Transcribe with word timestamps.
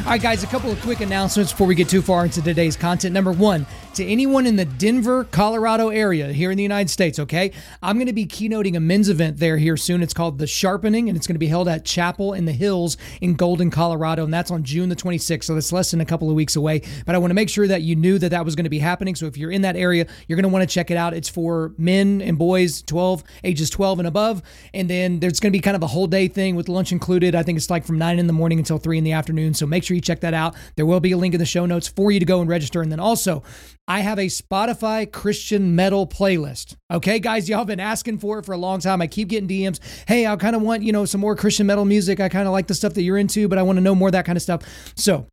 All 0.00 0.14
right, 0.14 0.22
guys, 0.22 0.42
a 0.42 0.46
couple 0.46 0.72
of 0.72 0.80
quick 0.80 1.00
announcements 1.00 1.52
before 1.52 1.66
we 1.68 1.74
get 1.74 1.88
too 1.88 2.02
far 2.02 2.24
into 2.24 2.42
today's 2.42 2.74
content. 2.74 3.12
Number 3.12 3.32
one, 3.32 3.64
to 3.94 4.04
anyone 4.04 4.46
in 4.46 4.56
the 4.56 4.64
Denver, 4.64 5.24
Colorado 5.24 5.88
area 5.88 6.32
here 6.32 6.50
in 6.50 6.56
the 6.56 6.62
United 6.62 6.88
States, 6.88 7.18
okay? 7.18 7.52
I'm 7.82 7.96
going 7.96 8.06
to 8.06 8.12
be 8.12 8.24
keynoting 8.24 8.76
a 8.76 8.80
men's 8.80 9.08
event 9.08 9.36
there 9.38 9.58
here 9.58 9.76
soon. 9.76 10.02
It's 10.02 10.14
called 10.14 10.38
The 10.38 10.46
Sharpening, 10.46 11.08
and 11.08 11.16
it's 11.16 11.26
going 11.26 11.34
to 11.34 11.40
be 11.40 11.48
held 11.48 11.68
at 11.68 11.84
Chapel 11.84 12.32
in 12.32 12.44
the 12.44 12.52
Hills 12.52 12.96
in 13.20 13.34
Golden, 13.34 13.70
Colorado, 13.70 14.24
and 14.24 14.32
that's 14.32 14.50
on 14.50 14.64
June 14.64 14.88
the 14.88 14.96
26th. 14.96 15.44
So 15.44 15.54
that's 15.54 15.72
less 15.72 15.90
than 15.90 16.00
a 16.00 16.04
couple 16.04 16.28
of 16.30 16.34
weeks 16.34 16.56
away. 16.56 16.82
But 17.04 17.14
I 17.14 17.18
want 17.18 17.30
to 17.30 17.34
make 17.34 17.50
sure 17.50 17.66
that 17.66 17.82
you 17.82 17.94
knew 17.94 18.18
that 18.18 18.30
that 18.30 18.44
was 18.44 18.56
going 18.56 18.64
to 18.64 18.70
be 18.70 18.78
happening. 18.78 19.14
So 19.14 19.26
if 19.26 19.36
you're 19.36 19.50
in 19.50 19.62
that 19.62 19.76
area, 19.76 20.06
you're 20.26 20.36
going 20.36 20.44
to 20.44 20.48
want 20.48 20.68
to 20.68 20.72
check 20.72 20.90
it 20.90 20.96
out. 20.96 21.14
It's 21.14 21.28
for 21.28 21.72
men 21.76 22.22
and 22.22 22.38
boys 22.38 22.82
12, 22.82 23.22
ages 23.44 23.70
12 23.70 24.00
and 24.00 24.08
above. 24.08 24.42
And 24.72 24.88
then 24.88 25.20
there's 25.20 25.40
going 25.40 25.52
to 25.52 25.56
be 25.56 25.60
kind 25.60 25.76
of 25.76 25.82
a 25.82 25.88
whole 25.88 26.06
day 26.06 26.26
thing 26.28 26.56
with 26.56 26.68
lunch 26.68 26.90
included. 26.90 27.34
I 27.34 27.42
think 27.42 27.58
it's 27.58 27.70
like 27.70 27.84
from 27.84 27.98
9 27.98 28.18
in 28.18 28.26
the 28.26 28.32
morning 28.32 28.58
until 28.58 28.78
3 28.78 28.98
in 28.98 29.04
the 29.04 29.12
afternoon. 29.12 29.52
So 29.52 29.66
make 29.66 29.84
sure 29.84 29.89
you 29.94 30.00
check 30.00 30.20
that 30.20 30.34
out. 30.34 30.54
There 30.76 30.86
will 30.86 31.00
be 31.00 31.12
a 31.12 31.16
link 31.16 31.34
in 31.34 31.38
the 31.38 31.46
show 31.46 31.66
notes 31.66 31.88
for 31.88 32.10
you 32.10 32.20
to 32.20 32.26
go 32.26 32.40
and 32.40 32.48
register. 32.48 32.82
And 32.82 32.90
then 32.90 33.00
also, 33.00 33.42
I 33.88 34.00
have 34.00 34.18
a 34.18 34.26
Spotify 34.26 35.10
Christian 35.10 35.74
metal 35.74 36.06
playlist. 36.06 36.76
Okay, 36.92 37.18
guys, 37.18 37.48
y'all 37.48 37.58
have 37.58 37.66
been 37.66 37.80
asking 37.80 38.18
for 38.18 38.38
it 38.38 38.46
for 38.46 38.52
a 38.52 38.58
long 38.58 38.80
time. 38.80 39.02
I 39.02 39.06
keep 39.06 39.28
getting 39.28 39.48
DMs. 39.48 39.80
Hey, 40.06 40.26
I 40.26 40.36
kind 40.36 40.56
of 40.56 40.62
want, 40.62 40.82
you 40.82 40.92
know, 40.92 41.04
some 41.04 41.20
more 41.20 41.36
Christian 41.36 41.66
metal 41.66 41.84
music. 41.84 42.20
I 42.20 42.28
kind 42.28 42.46
of 42.46 42.52
like 42.52 42.66
the 42.66 42.74
stuff 42.74 42.94
that 42.94 43.02
you're 43.02 43.18
into, 43.18 43.48
but 43.48 43.58
I 43.58 43.62
want 43.62 43.76
to 43.76 43.82
know 43.82 43.94
more 43.94 44.10
that 44.10 44.24
kind 44.24 44.36
of 44.36 44.42
stuff. 44.42 44.62
So, 44.96 45.26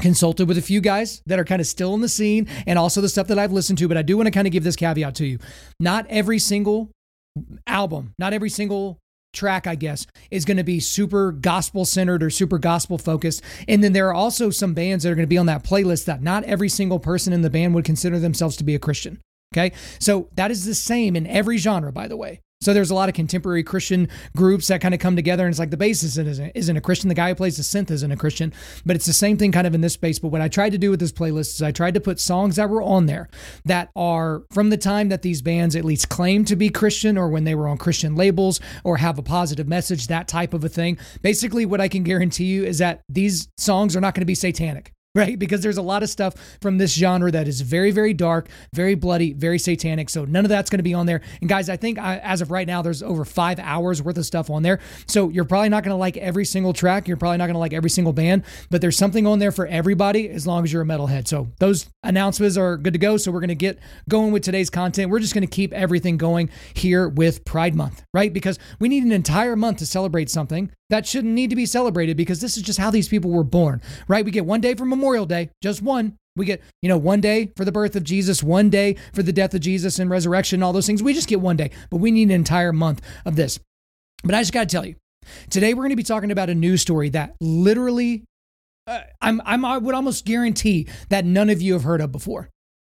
consulted 0.00 0.48
with 0.48 0.58
a 0.58 0.62
few 0.62 0.80
guys 0.80 1.22
that 1.26 1.38
are 1.38 1.44
kind 1.44 1.60
of 1.60 1.66
still 1.66 1.94
in 1.94 2.00
the 2.00 2.08
scene 2.08 2.48
and 2.66 2.78
also 2.78 3.00
the 3.00 3.08
stuff 3.08 3.28
that 3.28 3.38
I've 3.38 3.52
listened 3.52 3.78
to, 3.78 3.88
but 3.88 3.96
I 3.96 4.02
do 4.02 4.16
want 4.16 4.26
to 4.26 4.30
kind 4.30 4.46
of 4.46 4.52
give 4.52 4.64
this 4.64 4.76
caveat 4.76 5.14
to 5.16 5.26
you. 5.26 5.38
Not 5.78 6.06
every 6.08 6.38
single 6.38 6.90
album, 7.66 8.14
not 8.18 8.32
every 8.32 8.50
single 8.50 8.98
track, 9.34 9.66
I 9.66 9.74
guess, 9.74 10.06
is 10.30 10.44
going 10.44 10.56
to 10.56 10.64
be 10.64 10.80
super 10.80 11.32
gospel 11.32 11.84
centered 11.84 12.22
or 12.22 12.30
super 12.30 12.58
gospel 12.58 12.96
focused. 12.96 13.42
And 13.68 13.84
then 13.84 13.92
there 13.92 14.08
are 14.08 14.14
also 14.14 14.50
some 14.50 14.74
bands 14.74 15.04
that 15.04 15.10
are 15.10 15.14
going 15.14 15.24
to 15.24 15.28
be 15.28 15.38
on 15.38 15.46
that 15.46 15.64
playlist 15.64 16.06
that 16.06 16.22
not 16.22 16.44
every 16.44 16.68
single 16.68 16.98
person 16.98 17.32
in 17.32 17.42
the 17.42 17.50
band 17.50 17.74
would 17.74 17.84
consider 17.84 18.18
themselves 18.18 18.56
to 18.56 18.64
be 18.64 18.74
a 18.74 18.78
Christian. 18.78 19.20
Okay. 19.54 19.72
So 20.00 20.28
that 20.34 20.50
is 20.50 20.64
the 20.64 20.74
same 20.74 21.14
in 21.14 21.26
every 21.26 21.58
genre, 21.58 21.92
by 21.92 22.08
the 22.08 22.16
way. 22.16 22.40
So 22.64 22.72
there's 22.72 22.90
a 22.90 22.94
lot 22.94 23.10
of 23.10 23.14
contemporary 23.14 23.62
Christian 23.62 24.08
groups 24.34 24.68
that 24.68 24.80
kind 24.80 24.94
of 24.94 25.00
come 25.00 25.16
together, 25.16 25.44
and 25.44 25.52
it's 25.52 25.58
like 25.58 25.68
the 25.68 25.76
bassist 25.76 26.16
isn't, 26.16 26.52
isn't 26.54 26.76
a 26.78 26.80
Christian, 26.80 27.10
the 27.10 27.14
guy 27.14 27.28
who 27.28 27.34
plays 27.34 27.58
the 27.58 27.62
synth 27.62 27.90
isn't 27.90 28.10
a 28.10 28.16
Christian, 28.16 28.54
but 28.86 28.96
it's 28.96 29.04
the 29.04 29.12
same 29.12 29.36
thing 29.36 29.52
kind 29.52 29.66
of 29.66 29.74
in 29.74 29.82
this 29.82 29.92
space. 29.92 30.18
But 30.18 30.28
what 30.28 30.40
I 30.40 30.48
tried 30.48 30.72
to 30.72 30.78
do 30.78 30.88
with 30.88 30.98
this 30.98 31.12
playlist 31.12 31.56
is 31.56 31.62
I 31.62 31.72
tried 31.72 31.92
to 31.92 32.00
put 32.00 32.18
songs 32.18 32.56
that 32.56 32.70
were 32.70 32.80
on 32.80 33.04
there 33.04 33.28
that 33.66 33.90
are 33.94 34.44
from 34.50 34.70
the 34.70 34.78
time 34.78 35.10
that 35.10 35.20
these 35.20 35.42
bands 35.42 35.76
at 35.76 35.84
least 35.84 36.08
claim 36.08 36.46
to 36.46 36.56
be 36.56 36.70
Christian 36.70 37.18
or 37.18 37.28
when 37.28 37.44
they 37.44 37.54
were 37.54 37.68
on 37.68 37.76
Christian 37.76 38.16
labels 38.16 38.60
or 38.82 38.96
have 38.96 39.18
a 39.18 39.22
positive 39.22 39.68
message, 39.68 40.06
that 40.06 40.26
type 40.26 40.54
of 40.54 40.64
a 40.64 40.70
thing. 40.70 40.96
Basically, 41.20 41.66
what 41.66 41.82
I 41.82 41.88
can 41.88 42.02
guarantee 42.02 42.46
you 42.46 42.64
is 42.64 42.78
that 42.78 43.02
these 43.10 43.48
songs 43.58 43.94
are 43.94 44.00
not 44.00 44.14
going 44.14 44.22
to 44.22 44.26
be 44.26 44.34
satanic 44.34 44.93
right? 45.24 45.38
Because 45.38 45.60
there's 45.60 45.76
a 45.76 45.82
lot 45.82 46.02
of 46.02 46.10
stuff 46.10 46.34
from 46.60 46.78
this 46.78 46.92
genre 46.92 47.30
that 47.30 47.46
is 47.46 47.60
very, 47.60 47.92
very 47.92 48.12
dark, 48.12 48.48
very 48.72 48.96
bloody, 48.96 49.32
very 49.32 49.60
satanic. 49.60 50.10
So 50.10 50.24
none 50.24 50.44
of 50.44 50.48
that's 50.48 50.70
going 50.70 50.80
to 50.80 50.84
be 50.84 50.92
on 50.92 51.06
there. 51.06 51.20
And 51.40 51.48
guys, 51.48 51.68
I 51.68 51.76
think 51.76 52.00
I, 52.00 52.18
as 52.18 52.40
of 52.40 52.50
right 52.50 52.66
now, 52.66 52.82
there's 52.82 53.00
over 53.00 53.24
five 53.24 53.60
hours 53.60 54.02
worth 54.02 54.18
of 54.18 54.26
stuff 54.26 54.50
on 54.50 54.64
there. 54.64 54.80
So 55.06 55.28
you're 55.28 55.44
probably 55.44 55.68
not 55.68 55.84
going 55.84 55.94
to 55.94 55.98
like 55.98 56.16
every 56.16 56.44
single 56.44 56.72
track. 56.72 57.06
You're 57.06 57.16
probably 57.16 57.38
not 57.38 57.46
going 57.46 57.54
to 57.54 57.60
like 57.60 57.72
every 57.72 57.90
single 57.90 58.12
band, 58.12 58.42
but 58.70 58.80
there's 58.80 58.96
something 58.96 59.24
on 59.24 59.38
there 59.38 59.52
for 59.52 59.68
everybody 59.68 60.28
as 60.30 60.48
long 60.48 60.64
as 60.64 60.72
you're 60.72 60.82
a 60.82 60.86
metalhead. 60.86 61.28
So 61.28 61.46
those 61.60 61.86
announcements 62.02 62.56
are 62.56 62.76
good 62.76 62.94
to 62.94 62.98
go. 62.98 63.16
So 63.16 63.30
we're 63.30 63.40
going 63.40 63.48
to 63.48 63.54
get 63.54 63.78
going 64.08 64.32
with 64.32 64.42
today's 64.42 64.68
content. 64.68 65.12
We're 65.12 65.20
just 65.20 65.34
going 65.34 65.46
to 65.46 65.54
keep 65.54 65.72
everything 65.72 66.16
going 66.16 66.50
here 66.74 67.08
with 67.08 67.44
Pride 67.44 67.76
Month, 67.76 68.02
right? 68.12 68.32
Because 68.32 68.58
we 68.80 68.88
need 68.88 69.04
an 69.04 69.12
entire 69.12 69.54
month 69.54 69.78
to 69.78 69.86
celebrate 69.86 70.28
something 70.28 70.72
that 70.90 71.06
shouldn't 71.06 71.32
need 71.32 71.50
to 71.50 71.56
be 71.56 71.66
celebrated 71.66 72.16
because 72.16 72.40
this 72.40 72.56
is 72.56 72.62
just 72.62 72.78
how 72.78 72.90
these 72.90 73.08
people 73.08 73.30
were 73.30 73.44
born, 73.44 73.80
right? 74.06 74.24
We 74.24 74.30
get 74.30 74.44
one 74.44 74.60
day 74.60 74.74
for 74.74 74.84
Memorial 74.84 75.03
Day, 75.26 75.50
just 75.62 75.82
one. 75.82 76.16
We 76.36 76.46
get, 76.46 76.62
you 76.82 76.88
know, 76.88 76.98
one 76.98 77.20
day 77.20 77.52
for 77.56 77.64
the 77.64 77.70
birth 77.70 77.94
of 77.94 78.02
Jesus, 78.02 78.42
one 78.42 78.68
day 78.68 78.96
for 79.12 79.22
the 79.22 79.32
death 79.32 79.54
of 79.54 79.60
Jesus 79.60 80.00
and 80.00 80.10
resurrection, 80.10 80.62
all 80.62 80.72
those 80.72 80.86
things. 80.86 81.02
We 81.02 81.14
just 81.14 81.28
get 81.28 81.40
one 81.40 81.56
day, 81.56 81.70
but 81.90 81.98
we 81.98 82.10
need 82.10 82.24
an 82.24 82.30
entire 82.32 82.72
month 82.72 83.02
of 83.24 83.36
this. 83.36 83.60
But 84.24 84.34
I 84.34 84.40
just 84.40 84.52
got 84.52 84.68
to 84.68 84.72
tell 84.74 84.84
you, 84.84 84.96
today 85.48 85.74
we're 85.74 85.82
going 85.82 85.90
to 85.90 85.96
be 85.96 86.02
talking 86.02 86.32
about 86.32 86.50
a 86.50 86.54
news 86.54 86.82
story 86.82 87.10
that 87.10 87.36
literally, 87.40 88.24
uh, 88.88 89.02
I'm, 89.20 89.40
I'm, 89.44 89.64
I 89.64 89.78
would 89.78 89.94
almost 89.94 90.24
guarantee 90.24 90.88
that 91.08 91.24
none 91.24 91.50
of 91.50 91.62
you 91.62 91.74
have 91.74 91.84
heard 91.84 92.00
of 92.00 92.10
before 92.10 92.48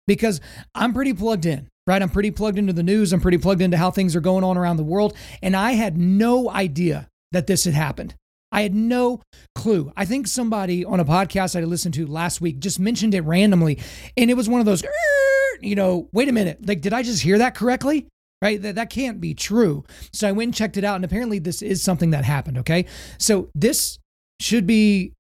because 0.07 0.43
I'm 0.75 0.93
pretty 0.93 1.15
plugged 1.15 1.47
in 1.47 1.71
right? 1.91 2.03
I'm 2.03 2.09
pretty 2.09 2.31
plugged 2.31 2.57
into 2.57 2.73
the 2.73 2.85
news. 2.85 3.13
I'm 3.13 3.21
pretty 3.21 3.39
plugged 3.39 3.61
into 3.61 3.77
how 3.77 3.91
things 3.91 4.15
are 4.15 4.21
going 4.21 4.45
on 4.45 4.57
around 4.57 4.77
the 4.77 4.85
world. 4.85 5.17
And 5.43 5.57
I 5.57 5.73
had 5.73 5.97
no 5.99 6.49
idea 6.49 7.09
that 7.33 7.49
this 7.49 7.65
had 7.65 7.75
happened. 7.75 8.15
I 8.53 8.63
had 8.63 8.75
no 8.75 9.23
clue. 9.55 9.93
I 9.97 10.05
think 10.05 10.27
somebody 10.27 10.85
on 10.85 11.01
a 11.01 11.05
podcast 11.05 11.59
I 11.59 11.65
listened 11.65 11.95
to 11.95 12.07
last 12.07 12.41
week 12.41 12.59
just 12.59 12.81
mentioned 12.81 13.15
it 13.15 13.23
randomly. 13.23 13.79
And 14.17 14.31
it 14.31 14.35
was 14.35 14.49
one 14.49 14.61
of 14.61 14.67
those, 14.67 14.83
you 15.61 15.75
know, 15.75 16.09
wait 16.13 16.29
a 16.29 16.33
minute. 16.33 16.67
Like, 16.67 16.81
did 16.81 16.93
I 16.93 17.03
just 17.03 17.23
hear 17.23 17.39
that 17.39 17.55
correctly? 17.55 18.09
Right? 18.43 18.61
That, 18.61 18.77
that 18.77 18.91
can't 18.91 19.21
be 19.21 19.35
true. 19.35 19.85
So 20.13 20.27
I 20.27 20.33
went 20.33 20.49
and 20.49 20.55
checked 20.55 20.77
it 20.77 20.85
out. 20.85 20.97
And 20.97 21.05
apparently, 21.05 21.39
this 21.39 21.63
is 21.63 21.83
something 21.83 22.11
that 22.11 22.25
happened. 22.25 22.59
Okay. 22.59 22.87
So 23.19 23.51
this 23.55 23.99
should 24.41 24.67
be 24.67 25.13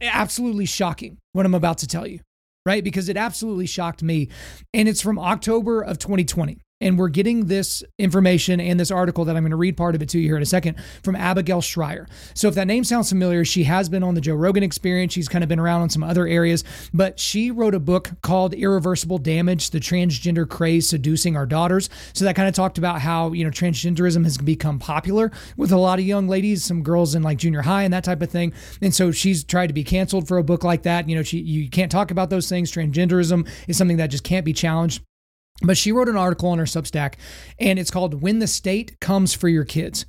absolutely 0.00 0.66
shocking 0.66 1.18
what 1.32 1.46
I'm 1.46 1.54
about 1.54 1.78
to 1.78 1.86
tell 1.86 2.06
you, 2.06 2.20
right? 2.66 2.84
Because 2.84 3.08
it 3.08 3.16
absolutely 3.16 3.66
shocked 3.66 4.02
me. 4.02 4.28
And 4.74 4.88
it's 4.88 5.00
from 5.00 5.18
October 5.18 5.80
of 5.80 5.98
2020. 5.98 6.58
And 6.80 6.98
we're 6.98 7.08
getting 7.08 7.46
this 7.46 7.84
information 7.98 8.60
and 8.60 8.78
this 8.80 8.90
article 8.90 9.24
that 9.24 9.36
I'm 9.36 9.42
going 9.42 9.52
to 9.52 9.56
read 9.56 9.76
part 9.76 9.94
of 9.94 10.02
it 10.02 10.08
to 10.10 10.18
you 10.18 10.28
here 10.28 10.36
in 10.36 10.42
a 10.42 10.46
second 10.46 10.76
from 11.04 11.14
Abigail 11.14 11.60
Shrier. 11.60 12.08
So, 12.34 12.48
if 12.48 12.56
that 12.56 12.66
name 12.66 12.82
sounds 12.82 13.08
familiar, 13.08 13.44
she 13.44 13.64
has 13.64 13.88
been 13.88 14.02
on 14.02 14.14
the 14.14 14.20
Joe 14.20 14.34
Rogan 14.34 14.64
experience. 14.64 15.12
She's 15.12 15.28
kind 15.28 15.44
of 15.44 15.48
been 15.48 15.60
around 15.60 15.82
on 15.82 15.88
some 15.88 16.02
other 16.02 16.26
areas, 16.26 16.64
but 16.92 17.20
she 17.20 17.52
wrote 17.52 17.74
a 17.74 17.80
book 17.80 18.10
called 18.22 18.54
Irreversible 18.54 19.18
Damage 19.18 19.70
The 19.70 19.78
Transgender 19.78 20.48
Craze 20.48 20.88
Seducing 20.88 21.36
Our 21.36 21.46
Daughters. 21.46 21.88
So, 22.12 22.24
that 22.24 22.34
kind 22.34 22.48
of 22.48 22.54
talked 22.54 22.76
about 22.76 23.00
how, 23.00 23.32
you 23.32 23.44
know, 23.44 23.50
transgenderism 23.50 24.24
has 24.24 24.36
become 24.36 24.80
popular 24.80 25.30
with 25.56 25.70
a 25.70 25.78
lot 25.78 26.00
of 26.00 26.04
young 26.04 26.26
ladies, 26.26 26.64
some 26.64 26.82
girls 26.82 27.14
in 27.14 27.22
like 27.22 27.38
junior 27.38 27.62
high 27.62 27.84
and 27.84 27.94
that 27.94 28.04
type 28.04 28.20
of 28.20 28.30
thing. 28.30 28.52
And 28.82 28.92
so, 28.92 29.12
she's 29.12 29.44
tried 29.44 29.68
to 29.68 29.74
be 29.74 29.84
canceled 29.84 30.26
for 30.26 30.38
a 30.38 30.44
book 30.44 30.64
like 30.64 30.82
that. 30.82 31.08
You 31.08 31.14
know, 31.14 31.22
she, 31.22 31.38
you 31.38 31.70
can't 31.70 31.90
talk 31.92 32.10
about 32.10 32.30
those 32.30 32.48
things. 32.48 32.72
Transgenderism 32.72 33.48
is 33.68 33.78
something 33.78 33.98
that 33.98 34.08
just 34.08 34.24
can't 34.24 34.44
be 34.44 34.52
challenged. 34.52 35.02
But 35.62 35.76
she 35.76 35.92
wrote 35.92 36.08
an 36.08 36.16
article 36.16 36.48
on 36.48 36.58
her 36.58 36.64
Substack, 36.64 37.14
and 37.58 37.78
it's 37.78 37.90
called 37.90 38.22
When 38.22 38.38
the 38.38 38.46
State 38.46 38.98
Comes 39.00 39.34
for 39.34 39.48
Your 39.48 39.64
Kids. 39.64 40.04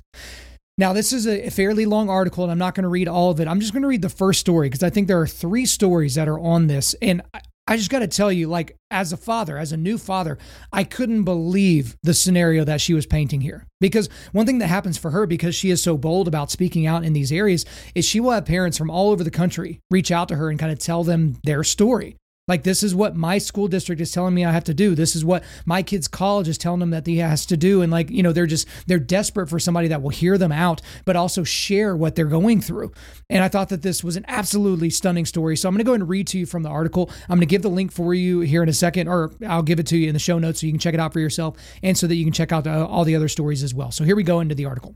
Now, 0.78 0.92
this 0.92 1.12
is 1.12 1.26
a 1.26 1.48
fairly 1.48 1.86
long 1.86 2.10
article, 2.10 2.44
and 2.44 2.52
I'm 2.52 2.58
not 2.58 2.74
going 2.74 2.82
to 2.82 2.90
read 2.90 3.08
all 3.08 3.30
of 3.30 3.40
it. 3.40 3.48
I'm 3.48 3.60
just 3.60 3.72
going 3.72 3.82
to 3.82 3.88
read 3.88 4.02
the 4.02 4.10
first 4.10 4.40
story 4.40 4.68
because 4.68 4.82
I 4.82 4.90
think 4.90 5.08
there 5.08 5.20
are 5.20 5.26
three 5.26 5.64
stories 5.64 6.16
that 6.16 6.28
are 6.28 6.38
on 6.38 6.66
this. 6.66 6.94
And 7.00 7.22
I 7.66 7.78
just 7.78 7.88
got 7.88 8.00
to 8.00 8.08
tell 8.08 8.30
you, 8.30 8.48
like, 8.48 8.76
as 8.90 9.10
a 9.10 9.16
father, 9.16 9.56
as 9.56 9.72
a 9.72 9.78
new 9.78 9.96
father, 9.96 10.36
I 10.72 10.84
couldn't 10.84 11.24
believe 11.24 11.96
the 12.02 12.12
scenario 12.12 12.62
that 12.64 12.82
she 12.82 12.92
was 12.92 13.06
painting 13.06 13.40
here. 13.40 13.66
Because 13.80 14.10
one 14.32 14.44
thing 14.44 14.58
that 14.58 14.66
happens 14.66 14.98
for 14.98 15.12
her, 15.12 15.26
because 15.26 15.54
she 15.54 15.70
is 15.70 15.82
so 15.82 15.96
bold 15.96 16.28
about 16.28 16.50
speaking 16.50 16.86
out 16.86 17.04
in 17.04 17.14
these 17.14 17.32
areas, 17.32 17.64
is 17.94 18.04
she 18.04 18.20
will 18.20 18.32
have 18.32 18.44
parents 18.44 18.76
from 18.76 18.90
all 18.90 19.10
over 19.10 19.24
the 19.24 19.30
country 19.30 19.80
reach 19.90 20.10
out 20.10 20.28
to 20.28 20.36
her 20.36 20.50
and 20.50 20.58
kind 20.58 20.72
of 20.72 20.78
tell 20.78 21.04
them 21.04 21.38
their 21.44 21.64
story. 21.64 22.16
Like, 22.48 22.62
this 22.62 22.84
is 22.84 22.94
what 22.94 23.16
my 23.16 23.38
school 23.38 23.66
district 23.66 24.00
is 24.00 24.12
telling 24.12 24.32
me 24.32 24.44
I 24.44 24.52
have 24.52 24.62
to 24.64 24.74
do. 24.74 24.94
This 24.94 25.16
is 25.16 25.24
what 25.24 25.42
my 25.64 25.82
kid's 25.82 26.06
college 26.06 26.46
is 26.46 26.56
telling 26.56 26.78
them 26.78 26.90
that 26.90 27.04
he 27.04 27.18
has 27.18 27.44
to 27.46 27.56
do. 27.56 27.82
And, 27.82 27.90
like, 27.90 28.08
you 28.08 28.22
know, 28.22 28.32
they're 28.32 28.46
just, 28.46 28.68
they're 28.86 29.00
desperate 29.00 29.48
for 29.48 29.58
somebody 29.58 29.88
that 29.88 30.00
will 30.00 30.10
hear 30.10 30.38
them 30.38 30.52
out, 30.52 30.80
but 31.04 31.16
also 31.16 31.42
share 31.42 31.96
what 31.96 32.14
they're 32.14 32.26
going 32.26 32.60
through. 32.60 32.92
And 33.28 33.42
I 33.42 33.48
thought 33.48 33.68
that 33.70 33.82
this 33.82 34.04
was 34.04 34.14
an 34.14 34.24
absolutely 34.28 34.90
stunning 34.90 35.26
story. 35.26 35.56
So 35.56 35.68
I'm 35.68 35.74
going 35.74 35.84
to 35.84 35.90
go 35.90 35.94
and 35.94 36.08
read 36.08 36.28
to 36.28 36.38
you 36.38 36.46
from 36.46 36.62
the 36.62 36.68
article. 36.68 37.10
I'm 37.28 37.38
going 37.38 37.40
to 37.40 37.46
give 37.46 37.62
the 37.62 37.68
link 37.68 37.90
for 37.90 38.14
you 38.14 38.40
here 38.40 38.62
in 38.62 38.68
a 38.68 38.72
second, 38.72 39.08
or 39.08 39.32
I'll 39.44 39.62
give 39.62 39.80
it 39.80 39.86
to 39.88 39.96
you 39.96 40.06
in 40.06 40.12
the 40.12 40.20
show 40.20 40.38
notes 40.38 40.60
so 40.60 40.66
you 40.66 40.72
can 40.72 40.78
check 40.78 40.94
it 40.94 41.00
out 41.00 41.12
for 41.12 41.20
yourself 41.20 41.56
and 41.82 41.98
so 41.98 42.06
that 42.06 42.14
you 42.14 42.22
can 42.24 42.32
check 42.32 42.52
out 42.52 42.68
uh, 42.68 42.86
all 42.86 43.04
the 43.04 43.16
other 43.16 43.28
stories 43.28 43.64
as 43.64 43.74
well. 43.74 43.90
So 43.90 44.04
here 44.04 44.14
we 44.14 44.22
go 44.22 44.38
into 44.38 44.54
the 44.54 44.66
article. 44.66 44.94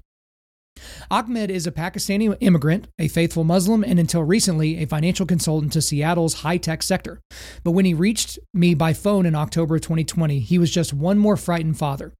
Ahmed 1.10 1.50
is 1.50 1.66
a 1.66 1.72
Pakistani 1.72 2.36
immigrant, 2.40 2.88
a 2.98 3.08
faithful 3.08 3.44
Muslim, 3.44 3.84
and 3.84 3.98
until 3.98 4.22
recently, 4.22 4.78
a 4.78 4.86
financial 4.86 5.26
consultant 5.26 5.72
to 5.72 5.82
Seattle's 5.82 6.34
high 6.34 6.56
tech 6.56 6.82
sector. 6.82 7.20
But 7.64 7.72
when 7.72 7.84
he 7.84 7.94
reached 7.94 8.38
me 8.54 8.74
by 8.74 8.92
phone 8.92 9.26
in 9.26 9.34
October 9.34 9.78
2020, 9.78 10.40
he 10.40 10.58
was 10.58 10.70
just 10.70 10.92
one 10.92 11.18
more 11.18 11.36
frightened 11.36 11.78
father. 11.78 12.14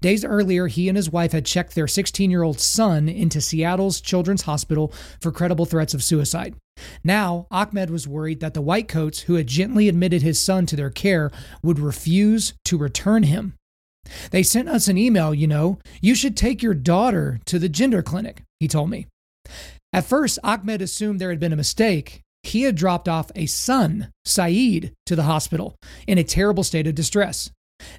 Days 0.00 0.24
earlier, 0.24 0.66
he 0.68 0.88
and 0.88 0.96
his 0.96 1.10
wife 1.10 1.32
had 1.32 1.44
checked 1.44 1.74
their 1.74 1.86
16 1.86 2.30
year 2.30 2.42
old 2.42 2.60
son 2.60 3.08
into 3.08 3.40
Seattle's 3.40 4.00
Children's 4.00 4.42
Hospital 4.42 4.92
for 5.20 5.32
credible 5.32 5.66
threats 5.66 5.94
of 5.94 6.02
suicide. 6.02 6.54
Now, 7.02 7.46
Ahmed 7.50 7.90
was 7.90 8.08
worried 8.08 8.40
that 8.40 8.54
the 8.54 8.60
white 8.60 8.88
coats 8.88 9.20
who 9.20 9.34
had 9.34 9.46
gently 9.46 9.88
admitted 9.88 10.22
his 10.22 10.40
son 10.40 10.66
to 10.66 10.76
their 10.76 10.90
care, 10.90 11.30
would 11.62 11.78
refuse 11.78 12.54
to 12.64 12.78
return 12.78 13.22
him. 13.22 13.54
They 14.30 14.42
sent 14.42 14.68
us 14.68 14.88
an 14.88 14.98
email, 14.98 15.34
you 15.34 15.46
know. 15.46 15.78
You 16.00 16.14
should 16.14 16.36
take 16.36 16.62
your 16.62 16.74
daughter 16.74 17.40
to 17.46 17.58
the 17.58 17.68
gender 17.68 18.02
clinic, 18.02 18.42
he 18.60 18.68
told 18.68 18.90
me. 18.90 19.06
At 19.92 20.04
first, 20.04 20.38
Ahmed 20.42 20.82
assumed 20.82 21.20
there 21.20 21.30
had 21.30 21.40
been 21.40 21.52
a 21.52 21.56
mistake. 21.56 22.22
He 22.42 22.62
had 22.62 22.76
dropped 22.76 23.08
off 23.08 23.30
a 23.34 23.46
son, 23.46 24.12
Saeed, 24.24 24.92
to 25.06 25.16
the 25.16 25.24
hospital 25.24 25.76
in 26.06 26.18
a 26.18 26.24
terrible 26.24 26.62
state 26.62 26.86
of 26.86 26.94
distress. 26.94 27.50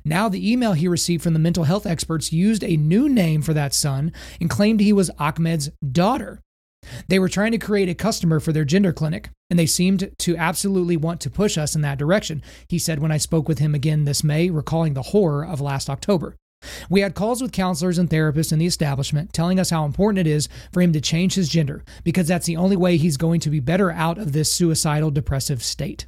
Now, 0.04 0.30
the 0.30 0.51
email 0.51 0.74
he 0.74 0.88
received 0.88 1.24
from 1.24 1.33
the 1.33 1.39
mental 1.39 1.65
health 1.65 1.86
experts 1.86 2.33
used 2.33 2.63
a 2.63 2.77
new 2.77 3.09
name 3.09 3.42
for 3.42 3.54
that 3.54 3.74
son 3.74 4.12
and 4.39 4.50
claimed 4.50 4.80
he 4.80 4.94
was 4.94 5.12
Ahmed's 5.19 5.69
daughter. 5.92 6.39
They 7.07 7.19
were 7.19 7.30
trying 7.30 7.51
to 7.51 7.57
create 7.57 7.89
a 7.89 7.95
customer 7.95 8.39
for 8.39 8.51
their 8.51 8.66
gender 8.66 8.94
clinic, 8.94 9.30
and 9.50 9.57
they 9.57 9.66
seemed 9.66 10.12
to 10.18 10.38
absolutely 10.38 10.98
want 10.98 11.22
to 11.22 11.30
push 11.30 11.57
us 11.57 11.75
in 11.75 11.81
that 11.81 11.98
direction, 11.98 12.42
he 12.68 12.80
said 12.80 13.00
when 13.00 13.12
I 13.12 13.18
spoke 13.18 13.48
with 13.48 13.60
him 13.60 13.74
again 13.75 14.06
this 14.06 14.24
May, 14.24 14.50
recalling 14.50 14.94
the 14.94 15.01
horror 15.01 15.45
of 15.45 15.62
last 15.62 15.89
October. 15.89 16.36
We 16.89 17.01
had 17.01 17.16
calls 17.16 17.42
with 17.42 17.51
counselors 17.51 17.98
and 17.98 18.10
therapists 18.10 18.51
in 18.51 18.60
the 18.60 18.66
establishment 18.66 19.31
telling 19.31 19.60
us 19.60 19.69
how 19.69 19.86
important 19.86 20.28
it 20.28 20.28
is 20.28 20.50
for 20.72 20.81
him 20.81 20.92
to 20.94 21.01
change 21.01 21.36
his 21.36 21.50
gender 21.50 21.84
because 22.04 22.28
that's 22.28 22.48
the 22.48 22.57
only 22.57 22.75
way 22.75 22.98
he's 22.98 23.18
going 23.18 23.40
to 23.42 23.50
be 23.50 23.60
better 23.60 23.92
out 23.92 24.18
of 24.18 24.33
this 24.33 24.51
suicidal 24.51 25.12
depressive 25.12 25.62
state. 25.62 26.07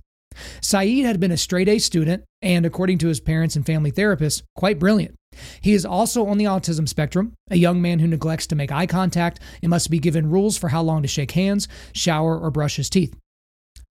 Saeed 0.61 1.05
had 1.05 1.19
been 1.19 1.31
a 1.31 1.37
straight 1.37 1.69
A 1.69 1.79
student 1.79 2.23
and, 2.41 2.65
according 2.65 2.97
to 2.99 3.07
his 3.07 3.19
parents 3.19 3.55
and 3.55 3.65
family 3.65 3.91
therapists, 3.91 4.41
quite 4.55 4.79
brilliant. 4.79 5.15
He 5.61 5.73
is 5.73 5.85
also 5.85 6.27
on 6.27 6.37
the 6.37 6.45
autism 6.45 6.87
spectrum, 6.87 7.33
a 7.49 7.55
young 7.55 7.81
man 7.81 7.99
who 7.99 8.07
neglects 8.07 8.47
to 8.47 8.55
make 8.55 8.71
eye 8.71 8.87
contact 8.87 9.39
and 9.61 9.69
must 9.69 9.89
be 9.89 9.99
given 9.99 10.29
rules 10.29 10.57
for 10.57 10.69
how 10.69 10.81
long 10.81 11.01
to 11.01 11.07
shake 11.07 11.31
hands, 11.31 11.67
shower, 11.93 12.37
or 12.37 12.51
brush 12.51 12.77
his 12.77 12.89
teeth. 12.89 13.15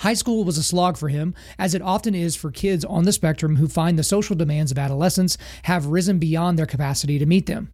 High 0.02 0.14
school 0.14 0.44
was 0.44 0.58
a 0.58 0.62
slog 0.62 0.96
for 0.96 1.08
him, 1.08 1.34
as 1.58 1.74
it 1.74 1.82
often 1.82 2.14
is 2.14 2.36
for 2.36 2.52
kids 2.52 2.84
on 2.84 3.04
the 3.04 3.12
spectrum 3.12 3.56
who 3.56 3.66
find 3.66 3.98
the 3.98 4.04
social 4.04 4.36
demands 4.36 4.70
of 4.70 4.78
adolescence 4.78 5.36
have 5.64 5.86
risen 5.86 6.18
beyond 6.18 6.56
their 6.58 6.66
capacity 6.66 7.18
to 7.18 7.26
meet 7.26 7.46
them. 7.46 7.70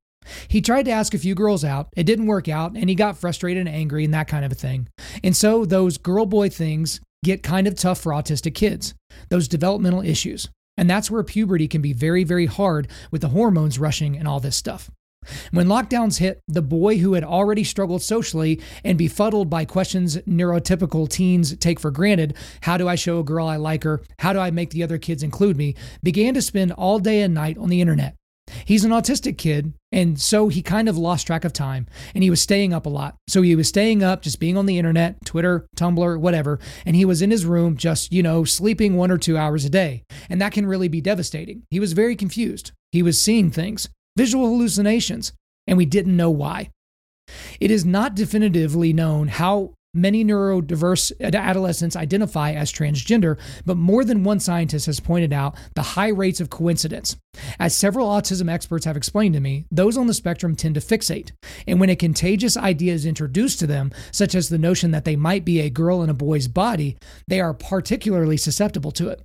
He 0.48 0.62
tried 0.62 0.84
to 0.84 0.90
ask 0.90 1.12
a 1.12 1.18
few 1.18 1.34
girls 1.34 1.64
out, 1.64 1.88
it 1.94 2.04
didn't 2.04 2.26
work 2.26 2.48
out, 2.48 2.76
and 2.76 2.88
he 2.88 2.94
got 2.94 3.18
frustrated 3.18 3.66
and 3.66 3.76
angry 3.76 4.06
and 4.06 4.14
that 4.14 4.28
kind 4.28 4.42
of 4.42 4.52
a 4.52 4.54
thing. 4.54 4.88
And 5.22 5.36
so 5.36 5.66
those 5.66 5.98
girl 5.98 6.24
boy 6.24 6.48
things 6.48 7.00
get 7.24 7.42
kind 7.42 7.66
of 7.66 7.74
tough 7.74 8.00
for 8.00 8.12
autistic 8.12 8.54
kids, 8.54 8.94
those 9.28 9.48
developmental 9.48 10.02
issues. 10.02 10.48
And 10.76 10.90
that's 10.90 11.10
where 11.10 11.22
puberty 11.22 11.68
can 11.68 11.82
be 11.82 11.92
very, 11.92 12.24
very 12.24 12.46
hard 12.46 12.88
with 13.10 13.22
the 13.22 13.28
hormones 13.28 13.78
rushing 13.78 14.16
and 14.16 14.26
all 14.26 14.40
this 14.40 14.56
stuff. 14.56 14.90
When 15.52 15.68
lockdowns 15.68 16.18
hit, 16.18 16.40
the 16.48 16.62
boy 16.62 16.98
who 16.98 17.14
had 17.14 17.24
already 17.24 17.64
struggled 17.64 18.02
socially 18.02 18.60
and 18.84 18.98
befuddled 18.98 19.48
by 19.48 19.64
questions 19.64 20.16
neurotypical 20.18 21.08
teens 21.08 21.56
take 21.56 21.80
for 21.80 21.90
granted 21.90 22.36
how 22.62 22.76
do 22.76 22.88
I 22.88 22.94
show 22.94 23.20
a 23.20 23.24
girl 23.24 23.46
I 23.46 23.56
like 23.56 23.84
her? 23.84 24.02
How 24.18 24.32
do 24.32 24.38
I 24.38 24.50
make 24.50 24.70
the 24.70 24.82
other 24.82 24.98
kids 24.98 25.22
include 25.22 25.56
me? 25.56 25.74
began 26.02 26.34
to 26.34 26.42
spend 26.42 26.72
all 26.72 26.98
day 26.98 27.22
and 27.22 27.34
night 27.34 27.56
on 27.56 27.70
the 27.70 27.80
internet. 27.80 28.16
He's 28.64 28.84
an 28.84 28.90
autistic 28.90 29.38
kid, 29.38 29.74
and 29.90 30.20
so 30.20 30.48
he 30.48 30.62
kind 30.62 30.88
of 30.88 30.98
lost 30.98 31.26
track 31.26 31.44
of 31.44 31.52
time 31.52 31.86
and 32.14 32.22
he 32.22 32.30
was 32.30 32.40
staying 32.40 32.72
up 32.72 32.86
a 32.86 32.90
lot. 32.90 33.16
So 33.28 33.42
he 33.42 33.56
was 33.56 33.68
staying 33.68 34.02
up, 34.02 34.22
just 34.22 34.40
being 34.40 34.56
on 34.56 34.66
the 34.66 34.78
internet, 34.78 35.24
Twitter, 35.24 35.66
Tumblr, 35.76 36.18
whatever, 36.18 36.58
and 36.84 36.94
he 36.96 37.04
was 37.04 37.22
in 37.22 37.30
his 37.30 37.46
room 37.46 37.76
just, 37.76 38.12
you 38.12 38.22
know, 38.22 38.44
sleeping 38.44 38.96
one 38.96 39.10
or 39.10 39.18
two 39.18 39.36
hours 39.36 39.64
a 39.64 39.70
day. 39.70 40.02
And 40.28 40.40
that 40.40 40.52
can 40.52 40.66
really 40.66 40.88
be 40.88 41.00
devastating. 41.00 41.62
He 41.70 41.80
was 41.80 41.92
very 41.92 42.16
confused. 42.16 42.72
He 42.92 43.02
was 43.02 43.20
seeing 43.20 43.50
things, 43.50 43.88
visual 44.16 44.46
hallucinations, 44.46 45.32
and 45.66 45.78
we 45.78 45.86
didn't 45.86 46.16
know 46.16 46.30
why. 46.30 46.70
It 47.60 47.70
is 47.70 47.84
not 47.84 48.14
definitively 48.14 48.92
known 48.92 49.28
how 49.28 49.74
Many 49.94 50.24
neurodiverse 50.24 51.12
adolescents 51.20 51.94
identify 51.94 52.50
as 52.50 52.72
transgender, 52.72 53.38
but 53.64 53.76
more 53.76 54.04
than 54.04 54.24
one 54.24 54.40
scientist 54.40 54.86
has 54.86 54.98
pointed 54.98 55.32
out 55.32 55.56
the 55.74 55.82
high 55.82 56.08
rates 56.08 56.40
of 56.40 56.50
coincidence. 56.50 57.16
As 57.60 57.76
several 57.76 58.08
autism 58.08 58.50
experts 58.50 58.84
have 58.86 58.96
explained 58.96 59.34
to 59.34 59.40
me, 59.40 59.66
those 59.70 59.96
on 59.96 60.08
the 60.08 60.14
spectrum 60.14 60.56
tend 60.56 60.74
to 60.74 60.80
fixate. 60.80 61.30
And 61.68 61.78
when 61.78 61.90
a 61.90 61.96
contagious 61.96 62.56
idea 62.56 62.92
is 62.92 63.06
introduced 63.06 63.60
to 63.60 63.68
them, 63.68 63.92
such 64.10 64.34
as 64.34 64.48
the 64.48 64.58
notion 64.58 64.90
that 64.90 65.04
they 65.04 65.16
might 65.16 65.44
be 65.44 65.60
a 65.60 65.70
girl 65.70 66.02
in 66.02 66.10
a 66.10 66.14
boy's 66.14 66.48
body, 66.48 66.96
they 67.28 67.40
are 67.40 67.54
particularly 67.54 68.36
susceptible 68.36 68.90
to 68.92 69.08
it. 69.08 69.22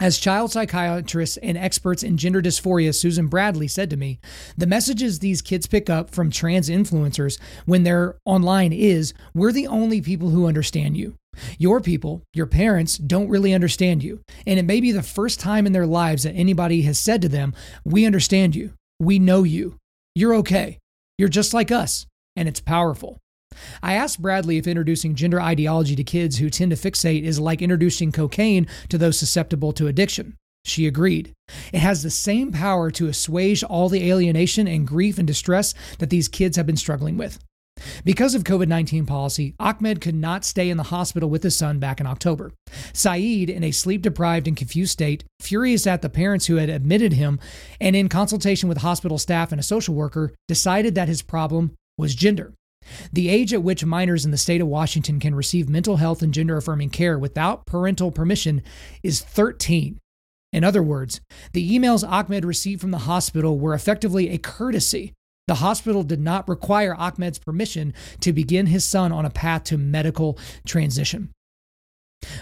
As 0.00 0.18
child 0.18 0.52
psychiatrists 0.52 1.38
and 1.38 1.58
experts 1.58 2.04
in 2.04 2.16
gender 2.16 2.40
dysphoria 2.40 2.94
Susan 2.94 3.26
Bradley 3.26 3.66
said 3.66 3.90
to 3.90 3.96
me, 3.96 4.20
the 4.56 4.66
messages 4.66 5.18
these 5.18 5.42
kids 5.42 5.66
pick 5.66 5.90
up 5.90 6.10
from 6.10 6.30
trans 6.30 6.68
influencers 6.68 7.38
when 7.66 7.82
they're 7.82 8.16
online 8.24 8.72
is 8.72 9.12
we're 9.34 9.50
the 9.50 9.66
only 9.66 10.00
people 10.00 10.30
who 10.30 10.46
understand 10.46 10.96
you. 10.96 11.14
Your 11.58 11.80
people, 11.80 12.22
your 12.32 12.46
parents, 12.46 12.96
don't 12.96 13.28
really 13.28 13.52
understand 13.52 14.04
you. 14.04 14.20
And 14.46 14.58
it 14.58 14.64
may 14.64 14.80
be 14.80 14.92
the 14.92 15.02
first 15.02 15.40
time 15.40 15.66
in 15.66 15.72
their 15.72 15.86
lives 15.86 16.22
that 16.22 16.34
anybody 16.34 16.82
has 16.82 16.98
said 16.98 17.22
to 17.22 17.28
them, 17.28 17.54
We 17.84 18.06
understand 18.06 18.54
you. 18.54 18.74
We 19.00 19.18
know 19.18 19.42
you. 19.42 19.76
You're 20.14 20.34
okay. 20.36 20.78
You're 21.16 21.28
just 21.28 21.54
like 21.54 21.70
us. 21.70 22.06
And 22.36 22.48
it's 22.48 22.60
powerful. 22.60 23.18
I 23.82 23.94
asked 23.94 24.22
Bradley 24.22 24.56
if 24.58 24.66
introducing 24.66 25.14
gender 25.14 25.40
ideology 25.40 25.96
to 25.96 26.04
kids 26.04 26.38
who 26.38 26.50
tend 26.50 26.70
to 26.70 26.76
fixate 26.76 27.22
is 27.22 27.40
like 27.40 27.62
introducing 27.62 28.12
cocaine 28.12 28.66
to 28.88 28.98
those 28.98 29.18
susceptible 29.18 29.72
to 29.74 29.86
addiction. 29.86 30.36
She 30.64 30.86
agreed. 30.86 31.32
It 31.72 31.78
has 31.78 32.02
the 32.02 32.10
same 32.10 32.52
power 32.52 32.90
to 32.92 33.08
assuage 33.08 33.62
all 33.64 33.88
the 33.88 34.10
alienation 34.10 34.68
and 34.68 34.86
grief 34.86 35.18
and 35.18 35.26
distress 35.26 35.74
that 35.98 36.10
these 36.10 36.28
kids 36.28 36.56
have 36.56 36.66
been 36.66 36.76
struggling 36.76 37.16
with. 37.16 37.38
Because 38.04 38.34
of 38.34 38.44
COVID 38.44 38.68
19 38.68 39.06
policy, 39.06 39.54
Ahmed 39.58 40.00
could 40.00 40.14
not 40.14 40.44
stay 40.44 40.68
in 40.68 40.76
the 40.76 40.84
hospital 40.84 41.30
with 41.30 41.42
his 41.42 41.56
son 41.56 41.78
back 41.78 42.00
in 42.00 42.06
October. 42.06 42.52
Saeed, 42.92 43.50
in 43.50 43.64
a 43.64 43.70
sleep 43.70 44.02
deprived 44.02 44.48
and 44.48 44.56
confused 44.56 44.92
state, 44.92 45.24
furious 45.40 45.86
at 45.86 46.02
the 46.02 46.08
parents 46.08 46.46
who 46.46 46.56
had 46.56 46.68
admitted 46.68 47.12
him, 47.12 47.38
and 47.80 47.94
in 47.94 48.08
consultation 48.08 48.68
with 48.68 48.78
hospital 48.78 49.18
staff 49.18 49.52
and 49.52 49.60
a 49.60 49.64
social 49.64 49.94
worker, 49.94 50.32
decided 50.46 50.94
that 50.94 51.08
his 51.08 51.22
problem 51.22 51.72
was 51.96 52.14
gender. 52.14 52.52
The 53.12 53.28
age 53.28 53.52
at 53.52 53.62
which 53.62 53.84
minors 53.84 54.24
in 54.24 54.30
the 54.30 54.36
state 54.36 54.60
of 54.60 54.68
Washington 54.68 55.20
can 55.20 55.34
receive 55.34 55.68
mental 55.68 55.96
health 55.96 56.22
and 56.22 56.34
gender 56.34 56.56
affirming 56.56 56.90
care 56.90 57.18
without 57.18 57.66
parental 57.66 58.10
permission 58.10 58.62
is 59.02 59.20
13. 59.20 59.98
In 60.52 60.64
other 60.64 60.82
words, 60.82 61.20
the 61.52 61.78
emails 61.78 62.08
Ahmed 62.08 62.44
received 62.44 62.80
from 62.80 62.90
the 62.90 62.98
hospital 62.98 63.58
were 63.58 63.74
effectively 63.74 64.30
a 64.30 64.38
courtesy. 64.38 65.12
The 65.46 65.56
hospital 65.56 66.02
did 66.02 66.20
not 66.20 66.48
require 66.48 66.94
Ahmed's 66.94 67.38
permission 67.38 67.94
to 68.20 68.32
begin 68.32 68.66
his 68.66 68.84
son 68.84 69.12
on 69.12 69.24
a 69.24 69.30
path 69.30 69.64
to 69.64 69.78
medical 69.78 70.38
transition. 70.66 71.30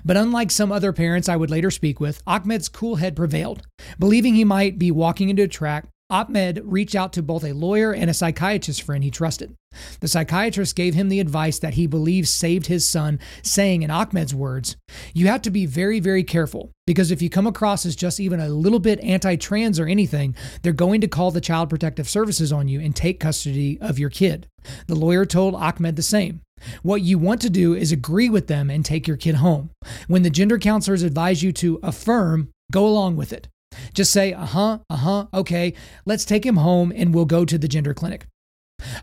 But 0.05 0.17
unlike 0.17 0.51
some 0.51 0.73
other 0.73 0.93
parents 0.93 1.29
I 1.29 1.37
would 1.37 1.51
later 1.51 1.71
speak 1.71 2.01
with, 2.01 2.23
Ahmed's 2.27 2.69
cool 2.69 2.97
head 2.97 3.15
prevailed. 3.15 3.63
Believing 3.99 4.35
he 4.35 4.45
might 4.45 4.79
be 4.79 4.91
walking 4.91 5.29
into 5.29 5.43
a 5.43 5.49
trap, 5.49 5.89
Ahmed 6.09 6.63
reached 6.65 6.95
out 6.95 7.13
to 7.15 7.23
both 7.23 7.45
a 7.45 7.53
lawyer 7.53 7.93
and 7.93 8.09
a 8.09 8.15
psychiatrist 8.15 8.83
friend 8.83 9.03
he 9.03 9.11
trusted. 9.11 9.55
The 10.01 10.09
psychiatrist 10.09 10.77
gave 10.77 10.95
him 10.95 11.09
the 11.09 11.21
advice 11.21 11.59
that 11.59 11.75
he 11.75 11.87
believes 11.87 12.31
saved 12.31 12.67
his 12.67 12.89
son, 12.89 13.19
saying 13.43 13.83
in 13.83 13.91
Ahmed's 13.91 14.35
words, 14.35 14.77
You 15.15 15.27
have 15.29 15.43
to 15.43 15.51
be 15.51 15.67
very, 15.67 16.01
very 16.01 16.25
careful 16.25 16.71
because 16.87 17.11
if 17.11 17.21
you 17.21 17.29
come 17.29 17.47
across 17.47 17.85
as 17.85 17.97
just 17.97 18.21
even 18.21 18.41
a 18.41 18.49
little 18.49 18.79
bit 18.79 19.01
anti 19.01 19.37
trans 19.37 19.81
or 19.81 19.87
anything, 19.87 20.35
they're 20.63 20.73
going 20.73 21.01
to 21.01 21.09
call 21.09 21.31
the 21.31 21.41
Child 21.41 21.71
Protective 21.71 22.09
Services 22.09 22.53
on 22.53 22.69
you 22.69 22.81
and 22.81 22.95
take 22.95 23.21
custody 23.21 23.79
of 23.81 23.99
your 23.99 24.11
kid. 24.11 24.47
The 24.87 24.95
lawyer 24.95 25.25
told 25.25 25.55
Ahmed 25.55 25.97
the 25.97 26.03
same. 26.03 26.41
What 26.83 27.03
you 27.03 27.19
want 27.19 27.43
to 27.43 27.51
do 27.51 27.75
is 27.75 27.93
agree 27.93 28.29
with 28.29 28.47
them 28.47 28.71
and 28.71 28.85
take 28.85 29.07
your 29.07 29.17
kid 29.17 29.37
home. 29.37 29.71
When 30.09 30.23
the 30.23 30.31
gender 30.31 30.59
counselors 30.59 31.03
advise 31.03 31.43
you 31.43 31.53
to 31.55 31.79
affirm, 31.83 32.49
go 32.73 32.87
along 32.87 33.17
with 33.17 33.33
it. 33.33 33.49
Just 33.93 34.13
say, 34.13 34.33
uh 34.33 34.47
huh, 34.47 34.79
uh 34.89 34.97
huh, 34.97 35.27
okay, 35.35 35.75
let's 36.07 36.25
take 36.25 36.47
him 36.47 36.57
home 36.57 36.93
and 36.95 37.15
we'll 37.15 37.27
go 37.27 37.45
to 37.45 37.59
the 37.59 37.69
gender 37.69 37.95
clinic. 37.95 38.27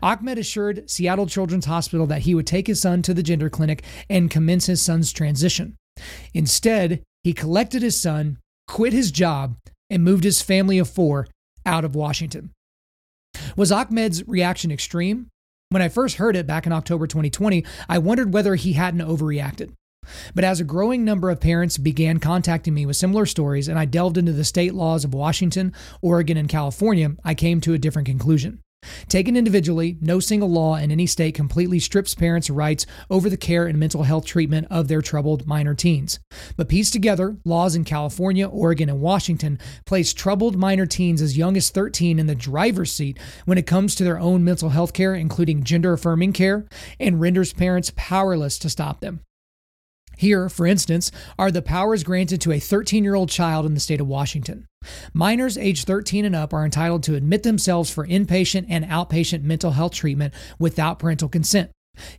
Ahmed 0.02 0.38
assured 0.38 0.88
Seattle 0.90 1.26
Children's 1.26 1.66
Hospital 1.66 2.06
that 2.06 2.22
he 2.22 2.34
would 2.34 2.46
take 2.46 2.66
his 2.66 2.80
son 2.80 3.02
to 3.02 3.14
the 3.14 3.22
gender 3.22 3.50
clinic 3.50 3.82
and 4.08 4.30
commence 4.30 4.66
his 4.66 4.82
son's 4.82 5.12
transition. 5.12 5.76
Instead, 6.32 7.02
he 7.22 7.32
collected 7.32 7.82
his 7.82 8.00
son, 8.00 8.38
quit 8.66 8.92
his 8.92 9.10
job, 9.10 9.56
and 9.90 10.04
moved 10.04 10.24
his 10.24 10.42
family 10.42 10.78
of 10.78 10.88
four 10.88 11.26
out 11.64 11.84
of 11.84 11.94
Washington. 11.94 12.50
Was 13.56 13.72
Ahmed's 13.72 14.26
reaction 14.28 14.70
extreme? 14.70 15.28
When 15.70 15.82
I 15.82 15.88
first 15.88 16.16
heard 16.16 16.36
it 16.36 16.46
back 16.46 16.66
in 16.66 16.72
October 16.72 17.06
2020, 17.06 17.64
I 17.88 17.98
wondered 17.98 18.32
whether 18.32 18.54
he 18.54 18.74
hadn't 18.74 19.00
overreacted. 19.00 19.72
But 20.34 20.44
as 20.44 20.60
a 20.60 20.64
growing 20.64 21.04
number 21.04 21.30
of 21.30 21.40
parents 21.40 21.78
began 21.78 22.18
contacting 22.18 22.74
me 22.74 22.84
with 22.84 22.96
similar 22.96 23.24
stories 23.24 23.68
and 23.68 23.78
I 23.78 23.86
delved 23.86 24.18
into 24.18 24.32
the 24.32 24.44
state 24.44 24.74
laws 24.74 25.04
of 25.04 25.14
Washington, 25.14 25.72
Oregon, 26.02 26.36
and 26.36 26.48
California, 26.48 27.12
I 27.24 27.34
came 27.34 27.60
to 27.62 27.72
a 27.72 27.78
different 27.78 28.06
conclusion. 28.06 28.60
Taken 29.08 29.36
individually, 29.36 29.96
no 30.00 30.20
single 30.20 30.50
law 30.50 30.76
in 30.76 30.90
any 30.90 31.06
state 31.06 31.34
completely 31.34 31.78
strips 31.78 32.14
parents' 32.14 32.50
rights 32.50 32.86
over 33.10 33.28
the 33.30 33.36
care 33.36 33.66
and 33.66 33.78
mental 33.78 34.02
health 34.02 34.24
treatment 34.24 34.66
of 34.70 34.88
their 34.88 35.02
troubled 35.02 35.46
minor 35.46 35.74
teens. 35.74 36.18
But 36.56 36.68
pieced 36.68 36.92
together, 36.92 37.36
laws 37.44 37.74
in 37.74 37.84
California, 37.84 38.46
Oregon, 38.46 38.88
and 38.88 39.00
Washington 39.00 39.58
place 39.86 40.12
troubled 40.12 40.56
minor 40.56 40.86
teens 40.86 41.22
as 41.22 41.36
young 41.36 41.56
as 41.56 41.70
13 41.70 42.18
in 42.18 42.26
the 42.26 42.34
driver's 42.34 42.92
seat 42.92 43.18
when 43.44 43.58
it 43.58 43.66
comes 43.66 43.94
to 43.94 44.04
their 44.04 44.18
own 44.18 44.44
mental 44.44 44.70
health 44.70 44.92
care, 44.92 45.14
including 45.14 45.64
gender 45.64 45.92
affirming 45.92 46.32
care, 46.32 46.66
and 46.98 47.20
renders 47.20 47.52
parents 47.52 47.92
powerless 47.96 48.58
to 48.58 48.70
stop 48.70 49.00
them. 49.00 49.20
Here, 50.16 50.48
for 50.48 50.66
instance, 50.66 51.10
are 51.38 51.50
the 51.50 51.62
powers 51.62 52.02
granted 52.04 52.40
to 52.42 52.52
a 52.52 52.60
13 52.60 53.04
year 53.04 53.14
old 53.14 53.28
child 53.28 53.66
in 53.66 53.74
the 53.74 53.80
state 53.80 54.00
of 54.00 54.06
Washington. 54.06 54.66
Minors 55.12 55.56
age 55.56 55.84
13 55.84 56.24
and 56.24 56.36
up 56.36 56.52
are 56.52 56.64
entitled 56.64 57.02
to 57.04 57.14
admit 57.14 57.42
themselves 57.42 57.90
for 57.90 58.06
inpatient 58.06 58.66
and 58.68 58.84
outpatient 58.84 59.42
mental 59.42 59.72
health 59.72 59.92
treatment 59.92 60.34
without 60.58 60.98
parental 60.98 61.28
consent. 61.28 61.70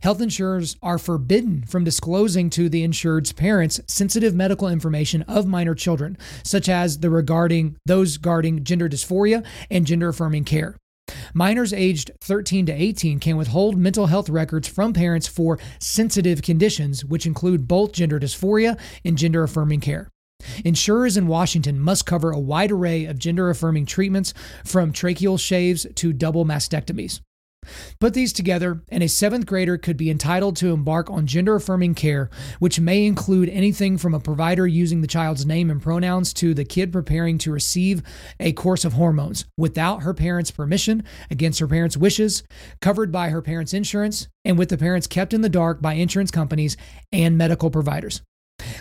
Health 0.02 0.20
insurers 0.20 0.76
are 0.82 0.98
forbidden 0.98 1.62
from 1.64 1.84
disclosing 1.84 2.48
to 2.50 2.68
the 2.68 2.82
insured's 2.82 3.32
parents 3.32 3.80
sensitive 3.86 4.34
medical 4.34 4.68
information 4.68 5.22
of 5.22 5.46
minor 5.46 5.74
children, 5.74 6.16
such 6.42 6.68
as 6.68 7.00
the 7.00 7.10
regarding 7.10 7.76
those 7.84 8.16
guarding 8.16 8.64
gender 8.64 8.88
dysphoria 8.88 9.44
and 9.70 9.86
gender 9.86 10.08
affirming 10.08 10.44
care. 10.44 10.76
Minors 11.34 11.72
aged 11.72 12.10
13 12.20 12.66
to 12.66 12.72
18 12.72 13.20
can 13.20 13.36
withhold 13.36 13.76
mental 13.76 14.06
health 14.06 14.28
records 14.28 14.68
from 14.68 14.92
parents 14.92 15.26
for 15.26 15.58
sensitive 15.78 16.42
conditions, 16.42 17.04
which 17.04 17.26
include 17.26 17.68
both 17.68 17.92
gender 17.92 18.18
dysphoria 18.18 18.78
and 19.04 19.18
gender 19.18 19.42
affirming 19.42 19.80
care. 19.80 20.10
Insurers 20.64 21.16
in 21.16 21.26
Washington 21.26 21.80
must 21.80 22.06
cover 22.06 22.30
a 22.30 22.38
wide 22.38 22.70
array 22.70 23.06
of 23.06 23.18
gender 23.18 23.50
affirming 23.50 23.86
treatments 23.86 24.34
from 24.64 24.92
tracheal 24.92 25.38
shaves 25.38 25.86
to 25.94 26.12
double 26.12 26.44
mastectomies. 26.44 27.20
Put 28.00 28.14
these 28.14 28.32
together, 28.32 28.82
and 28.88 29.02
a 29.02 29.08
seventh 29.08 29.46
grader 29.46 29.78
could 29.78 29.96
be 29.96 30.10
entitled 30.10 30.56
to 30.56 30.72
embark 30.72 31.10
on 31.10 31.26
gender 31.26 31.56
affirming 31.56 31.94
care, 31.94 32.30
which 32.58 32.80
may 32.80 33.06
include 33.06 33.48
anything 33.48 33.98
from 33.98 34.14
a 34.14 34.20
provider 34.20 34.66
using 34.66 35.00
the 35.00 35.06
child's 35.06 35.46
name 35.46 35.70
and 35.70 35.82
pronouns 35.82 36.32
to 36.34 36.54
the 36.54 36.64
kid 36.64 36.92
preparing 36.92 37.38
to 37.38 37.52
receive 37.52 38.02
a 38.40 38.52
course 38.52 38.84
of 38.84 38.94
hormones 38.94 39.44
without 39.56 40.02
her 40.02 40.14
parents' 40.14 40.50
permission, 40.50 41.04
against 41.30 41.60
her 41.60 41.68
parents' 41.68 41.96
wishes, 41.96 42.42
covered 42.80 43.10
by 43.10 43.30
her 43.30 43.42
parents' 43.42 43.74
insurance, 43.74 44.28
and 44.44 44.58
with 44.58 44.68
the 44.68 44.78
parents 44.78 45.06
kept 45.06 45.34
in 45.34 45.40
the 45.40 45.48
dark 45.48 45.80
by 45.82 45.94
insurance 45.94 46.30
companies 46.30 46.76
and 47.12 47.36
medical 47.36 47.70
providers. 47.70 48.22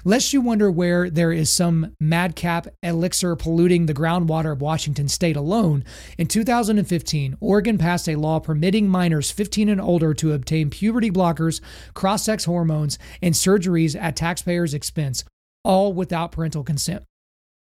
Lest 0.07 0.33
you 0.33 0.39
wonder 0.39 0.69
where 0.69 1.09
there 1.09 1.31
is 1.31 1.51
some 1.51 1.95
madcap 2.00 2.67
elixir 2.83 3.35
polluting 3.35 3.88
the 3.88 3.93
groundwater 3.93 4.51
of 4.51 4.62
Washington 4.62 5.07
state 5.07 5.35
alone, 5.35 5.83
in 6.19 6.27
2015, 6.27 7.35
Oregon 7.41 7.79
passed 7.79 8.07
a 8.07 8.15
law 8.15 8.39
permitting 8.39 8.88
minors 8.88 9.31
15 9.31 9.67
and 9.67 9.81
older 9.81 10.13
to 10.13 10.33
obtain 10.33 10.69
puberty 10.69 11.09
blockers, 11.09 11.59
cross 11.95 12.24
sex 12.24 12.45
hormones, 12.45 13.00
and 13.19 13.33
surgeries 13.33 14.00
at 14.00 14.15
taxpayers' 14.15 14.75
expense, 14.75 15.24
all 15.63 15.91
without 15.91 16.31
parental 16.31 16.63
consent. 16.63 17.03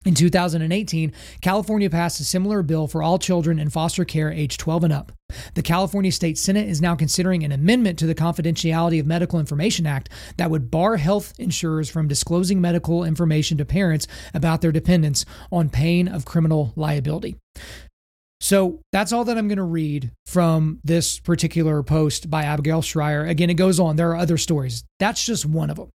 In 0.06 0.14
2018, 0.14 1.14
California 1.42 1.90
passed 1.90 2.20
a 2.20 2.24
similar 2.24 2.62
bill 2.62 2.88
for 2.88 3.02
all 3.02 3.18
children 3.18 3.58
in 3.58 3.72
foster 3.72 4.06
care 4.06 4.32
age 4.32 4.60
12 4.60 4.84
and 4.84 4.94
up. 4.94 5.12
The 5.54 5.62
California 5.62 6.12
State 6.12 6.38
Senate 6.38 6.70
is 6.70 6.82
now 6.82 6.96
considering 6.96 7.44
an 7.44 7.52
amendment 7.52 8.00
to 8.00 8.06
the 8.06 8.16
Confidentiality 8.16 9.00
of 9.00 9.06
Medical 9.06 9.40
Information 9.40 9.86
Act 9.86 10.10
that 10.38 10.52
would 10.52 10.72
bar 10.72 10.98
health 10.98 11.34
insurers 11.40 11.90
from 11.90 12.08
disclosing 12.08 12.62
medical 12.62 13.04
information 13.04 13.58
to 13.58 13.66
parents 13.66 14.08
about 14.34 14.62
their 14.62 14.72
dependents 14.72 15.26
on 15.52 15.70
pain 15.70 16.08
of 16.08 16.26
criminal 16.26 16.74
liability. 16.76 17.38
So 18.40 18.82
that's 18.92 19.12
all 19.12 19.26
that 19.26 19.38
I'm 19.38 19.48
going 19.48 19.58
to 19.58 19.64
read 19.64 20.12
from 20.28 20.80
this 20.84 21.20
particular 21.20 21.82
post 21.82 22.30
by 22.30 22.44
Abigail 22.44 22.84
Shrier. 22.84 23.26
Again, 23.26 23.50
it 23.50 23.56
goes 23.56 23.80
on. 23.80 23.96
There 23.96 24.12
are 24.12 24.18
other 24.18 24.38
stories. 24.38 24.84
That's 25.00 25.26
just 25.26 25.46
one 25.46 25.72
of 25.72 25.78
them. 25.78 25.90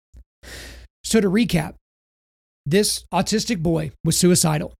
So 1.02 1.20
to 1.20 1.28
recap, 1.28 1.74
this 2.64 3.02
autistic 3.12 3.60
boy 3.60 3.90
was 4.04 4.16
suicidal. 4.16 4.72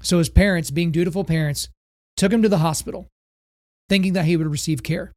So 0.00 0.18
his 0.18 0.30
parents, 0.30 0.70
being 0.70 0.92
dutiful 0.92 1.24
parents, 1.24 1.68
took 2.16 2.32
him 2.32 2.42
to 2.42 2.48
the 2.48 2.58
hospital, 2.58 3.06
thinking 3.88 4.12
that 4.14 4.24
he 4.24 4.36
would 4.36 4.46
receive 4.46 4.82
care. 4.82 5.12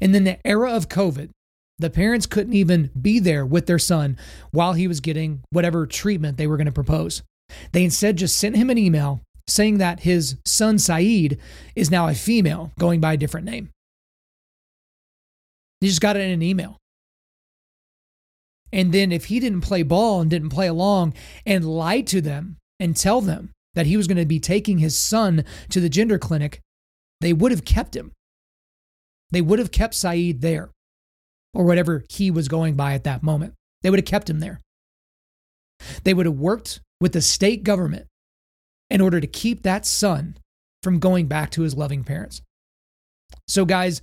And 0.00 0.14
in 0.14 0.24
the 0.24 0.44
era 0.46 0.72
of 0.72 0.88
COVID, 0.88 1.30
the 1.78 1.90
parents 1.90 2.26
couldn't 2.26 2.54
even 2.54 2.90
be 3.00 3.18
there 3.18 3.44
with 3.44 3.66
their 3.66 3.78
son 3.78 4.16
while 4.50 4.72
he 4.72 4.88
was 4.88 5.00
getting 5.00 5.42
whatever 5.50 5.86
treatment 5.86 6.38
they 6.38 6.46
were 6.46 6.56
going 6.56 6.66
to 6.66 6.72
propose. 6.72 7.22
They 7.72 7.84
instead 7.84 8.16
just 8.16 8.38
sent 8.38 8.56
him 8.56 8.70
an 8.70 8.78
email 8.78 9.20
saying 9.46 9.78
that 9.78 10.00
his 10.00 10.36
son 10.44 10.78
Saeed 10.78 11.38
is 11.74 11.90
now 11.90 12.08
a 12.08 12.14
female 12.14 12.72
going 12.78 13.00
by 13.00 13.12
a 13.12 13.16
different 13.16 13.46
name. 13.46 13.70
He 15.80 15.88
just 15.88 16.00
got 16.00 16.16
it 16.16 16.22
in 16.22 16.30
an 16.30 16.42
email. 16.42 16.78
And 18.72 18.92
then 18.92 19.12
if 19.12 19.26
he 19.26 19.38
didn't 19.38 19.60
play 19.60 19.82
ball 19.82 20.20
and 20.20 20.30
didn't 20.30 20.48
play 20.48 20.66
along 20.66 21.14
and 21.44 21.64
lie 21.64 22.00
to 22.02 22.20
them 22.20 22.56
and 22.80 22.96
tell 22.96 23.20
them 23.20 23.50
that 23.74 23.86
he 23.86 23.96
was 23.96 24.08
going 24.08 24.16
to 24.16 24.26
be 24.26 24.40
taking 24.40 24.78
his 24.78 24.98
son 24.98 25.44
to 25.70 25.80
the 25.80 25.88
gender 25.88 26.18
clinic, 26.18 26.60
they 27.20 27.32
would 27.32 27.52
have 27.52 27.64
kept 27.64 27.96
him. 27.96 28.12
They 29.30 29.40
would 29.40 29.58
have 29.58 29.72
kept 29.72 29.94
Saeed 29.94 30.40
there 30.40 30.70
or 31.54 31.64
whatever 31.64 32.04
he 32.08 32.30
was 32.30 32.48
going 32.48 32.74
by 32.74 32.94
at 32.94 33.04
that 33.04 33.22
moment. 33.22 33.54
They 33.82 33.90
would 33.90 33.98
have 33.98 34.06
kept 34.06 34.30
him 34.30 34.40
there. 34.40 34.60
They 36.04 36.14
would 36.14 36.26
have 36.26 36.38
worked 36.38 36.80
with 37.00 37.12
the 37.12 37.20
state 37.20 37.64
government 37.64 38.06
in 38.90 39.00
order 39.00 39.20
to 39.20 39.26
keep 39.26 39.62
that 39.62 39.84
son 39.84 40.38
from 40.82 40.98
going 40.98 41.26
back 41.26 41.50
to 41.52 41.62
his 41.62 41.76
loving 41.76 42.04
parents. 42.04 42.42
So, 43.48 43.64
guys, 43.64 44.00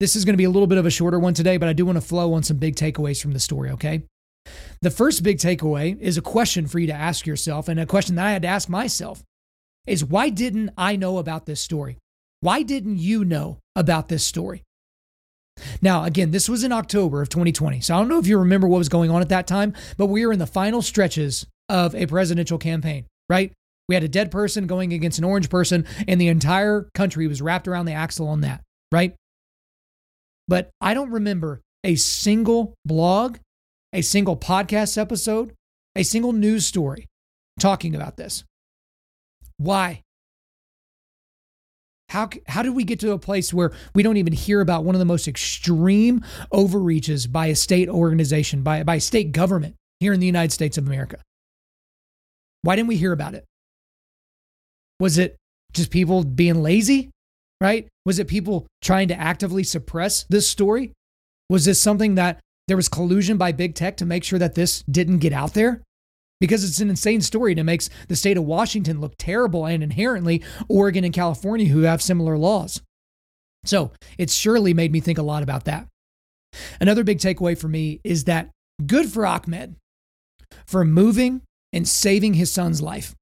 this 0.00 0.16
is 0.16 0.24
going 0.24 0.34
to 0.34 0.38
be 0.38 0.44
a 0.44 0.50
little 0.50 0.66
bit 0.66 0.78
of 0.78 0.86
a 0.86 0.90
shorter 0.90 1.18
one 1.18 1.34
today, 1.34 1.56
but 1.56 1.68
I 1.68 1.72
do 1.72 1.86
want 1.86 1.96
to 1.96 2.06
flow 2.06 2.34
on 2.34 2.42
some 2.42 2.58
big 2.58 2.76
takeaways 2.76 3.20
from 3.20 3.32
the 3.32 3.40
story, 3.40 3.70
okay? 3.70 4.02
The 4.82 4.90
first 4.90 5.22
big 5.22 5.38
takeaway 5.38 5.98
is 5.98 6.18
a 6.18 6.22
question 6.22 6.66
for 6.66 6.78
you 6.78 6.86
to 6.88 6.92
ask 6.92 7.26
yourself, 7.26 7.68
and 7.68 7.80
a 7.80 7.86
question 7.86 8.16
that 8.16 8.26
I 8.26 8.32
had 8.32 8.42
to 8.42 8.48
ask 8.48 8.68
myself 8.68 9.22
is 9.86 10.04
why 10.04 10.28
didn't 10.28 10.70
I 10.76 10.96
know 10.96 11.18
about 11.18 11.46
this 11.46 11.60
story? 11.60 11.96
Why 12.40 12.62
didn't 12.62 12.98
you 12.98 13.24
know 13.24 13.58
about 13.74 14.08
this 14.08 14.24
story? 14.24 14.62
Now, 15.80 16.04
again, 16.04 16.30
this 16.30 16.48
was 16.48 16.64
in 16.64 16.72
October 16.72 17.22
of 17.22 17.28
2020. 17.28 17.80
So 17.80 17.94
I 17.94 17.98
don't 17.98 18.08
know 18.08 18.18
if 18.18 18.26
you 18.26 18.38
remember 18.38 18.68
what 18.68 18.78
was 18.78 18.88
going 18.88 19.10
on 19.10 19.22
at 19.22 19.30
that 19.30 19.46
time, 19.46 19.74
but 19.96 20.06
we 20.06 20.26
were 20.26 20.32
in 20.32 20.38
the 20.38 20.46
final 20.46 20.82
stretches 20.82 21.46
of 21.68 21.94
a 21.94 22.06
presidential 22.06 22.58
campaign, 22.58 23.06
right? 23.28 23.52
We 23.88 23.94
had 23.94 24.04
a 24.04 24.08
dead 24.08 24.30
person 24.30 24.66
going 24.66 24.92
against 24.92 25.18
an 25.18 25.24
orange 25.24 25.48
person, 25.48 25.86
and 26.06 26.20
the 26.20 26.28
entire 26.28 26.88
country 26.94 27.26
was 27.26 27.40
wrapped 27.40 27.68
around 27.68 27.86
the 27.86 27.92
axle 27.92 28.28
on 28.28 28.40
that, 28.42 28.62
right? 28.92 29.14
But 30.48 30.70
I 30.80 30.94
don't 30.94 31.10
remember 31.10 31.60
a 31.84 31.94
single 31.94 32.74
blog, 32.84 33.38
a 33.92 34.02
single 34.02 34.36
podcast 34.36 34.98
episode, 34.98 35.54
a 35.94 36.02
single 36.02 36.32
news 36.32 36.66
story 36.66 37.06
talking 37.58 37.94
about 37.94 38.16
this. 38.16 38.44
Why? 39.56 40.02
How, 42.08 42.30
how 42.46 42.62
did 42.62 42.74
we 42.74 42.84
get 42.84 43.00
to 43.00 43.12
a 43.12 43.18
place 43.18 43.52
where 43.52 43.72
we 43.94 44.02
don't 44.02 44.16
even 44.16 44.32
hear 44.32 44.60
about 44.60 44.84
one 44.84 44.94
of 44.94 45.00
the 45.00 45.04
most 45.04 45.26
extreme 45.26 46.24
overreaches 46.52 47.26
by 47.26 47.46
a 47.46 47.56
state 47.56 47.88
organization, 47.88 48.62
by, 48.62 48.82
by 48.84 48.96
a 48.96 49.00
state 49.00 49.32
government 49.32 49.74
here 50.00 50.12
in 50.12 50.20
the 50.20 50.26
United 50.26 50.52
States 50.52 50.78
of 50.78 50.86
America? 50.86 51.18
Why 52.62 52.76
didn't 52.76 52.88
we 52.88 52.96
hear 52.96 53.12
about 53.12 53.34
it? 53.34 53.44
Was 55.00 55.18
it 55.18 55.36
just 55.72 55.90
people 55.90 56.24
being 56.24 56.62
lazy? 56.62 57.10
right? 57.60 57.88
Was 58.04 58.18
it 58.18 58.28
people 58.28 58.66
trying 58.82 59.08
to 59.08 59.18
actively 59.18 59.64
suppress 59.64 60.24
this 60.28 60.48
story? 60.48 60.92
Was 61.48 61.64
this 61.64 61.80
something 61.80 62.16
that 62.16 62.40
there 62.68 62.76
was 62.76 62.88
collusion 62.88 63.36
by 63.36 63.52
big 63.52 63.74
tech 63.74 63.96
to 63.98 64.06
make 64.06 64.24
sure 64.24 64.38
that 64.38 64.54
this 64.54 64.82
didn't 64.90 65.18
get 65.18 65.32
out 65.32 65.54
there? 65.54 65.82
Because 66.40 66.64
it's 66.64 66.80
an 66.80 66.90
insane 66.90 67.22
story 67.22 67.52
and 67.52 67.60
it 67.60 67.64
makes 67.64 67.88
the 68.08 68.16
state 68.16 68.36
of 68.36 68.44
Washington 68.44 69.00
look 69.00 69.14
terrible 69.18 69.64
and 69.64 69.82
inherently 69.82 70.42
Oregon 70.68 71.04
and 71.04 71.14
California, 71.14 71.68
who 71.68 71.82
have 71.82 72.02
similar 72.02 72.36
laws. 72.36 72.82
So 73.64 73.92
it 74.18 74.30
surely 74.30 74.74
made 74.74 74.92
me 74.92 75.00
think 75.00 75.18
a 75.18 75.22
lot 75.22 75.42
about 75.42 75.64
that. 75.64 75.88
Another 76.80 77.04
big 77.04 77.18
takeaway 77.18 77.58
for 77.58 77.68
me 77.68 78.00
is 78.04 78.24
that 78.24 78.50
good 78.86 79.10
for 79.10 79.26
Ahmed 79.26 79.76
for 80.66 80.84
moving 80.84 81.42
and 81.72 81.86
saving 81.86 82.34
his 82.34 82.50
son's 82.50 82.80
life. 82.80 83.14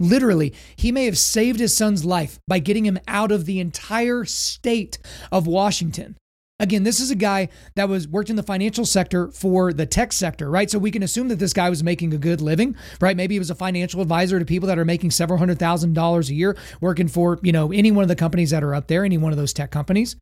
Literally, 0.00 0.52
he 0.76 0.90
may 0.90 1.04
have 1.04 1.18
saved 1.18 1.60
his 1.60 1.76
son's 1.76 2.04
life 2.04 2.38
by 2.48 2.58
getting 2.58 2.84
him 2.84 2.98
out 3.06 3.30
of 3.30 3.46
the 3.46 3.60
entire 3.60 4.24
state 4.24 4.98
of 5.30 5.46
Washington. 5.46 6.16
Again, 6.62 6.84
this 6.84 7.00
is 7.00 7.10
a 7.10 7.16
guy 7.16 7.48
that 7.74 7.88
was 7.88 8.06
worked 8.06 8.30
in 8.30 8.36
the 8.36 8.42
financial 8.42 8.86
sector 8.86 9.32
for 9.32 9.72
the 9.72 9.84
tech 9.84 10.12
sector, 10.12 10.48
right? 10.48 10.70
So 10.70 10.78
we 10.78 10.92
can 10.92 11.02
assume 11.02 11.26
that 11.28 11.40
this 11.40 11.52
guy 11.52 11.68
was 11.68 11.82
making 11.82 12.14
a 12.14 12.18
good 12.18 12.40
living, 12.40 12.76
right? 13.00 13.16
Maybe 13.16 13.34
he 13.34 13.40
was 13.40 13.50
a 13.50 13.56
financial 13.56 14.00
advisor 14.00 14.38
to 14.38 14.44
people 14.44 14.68
that 14.68 14.78
are 14.78 14.84
making 14.84 15.10
several 15.10 15.40
hundred 15.40 15.58
thousand 15.58 15.94
dollars 15.94 16.30
a 16.30 16.34
year 16.34 16.56
working 16.80 17.08
for, 17.08 17.40
you 17.42 17.50
know, 17.50 17.72
any 17.72 17.90
one 17.90 18.04
of 18.04 18.08
the 18.08 18.14
companies 18.14 18.50
that 18.50 18.62
are 18.62 18.76
up 18.76 18.86
there, 18.86 19.04
any 19.04 19.18
one 19.18 19.32
of 19.32 19.38
those 19.38 19.52
tech 19.52 19.72
companies. 19.72 20.14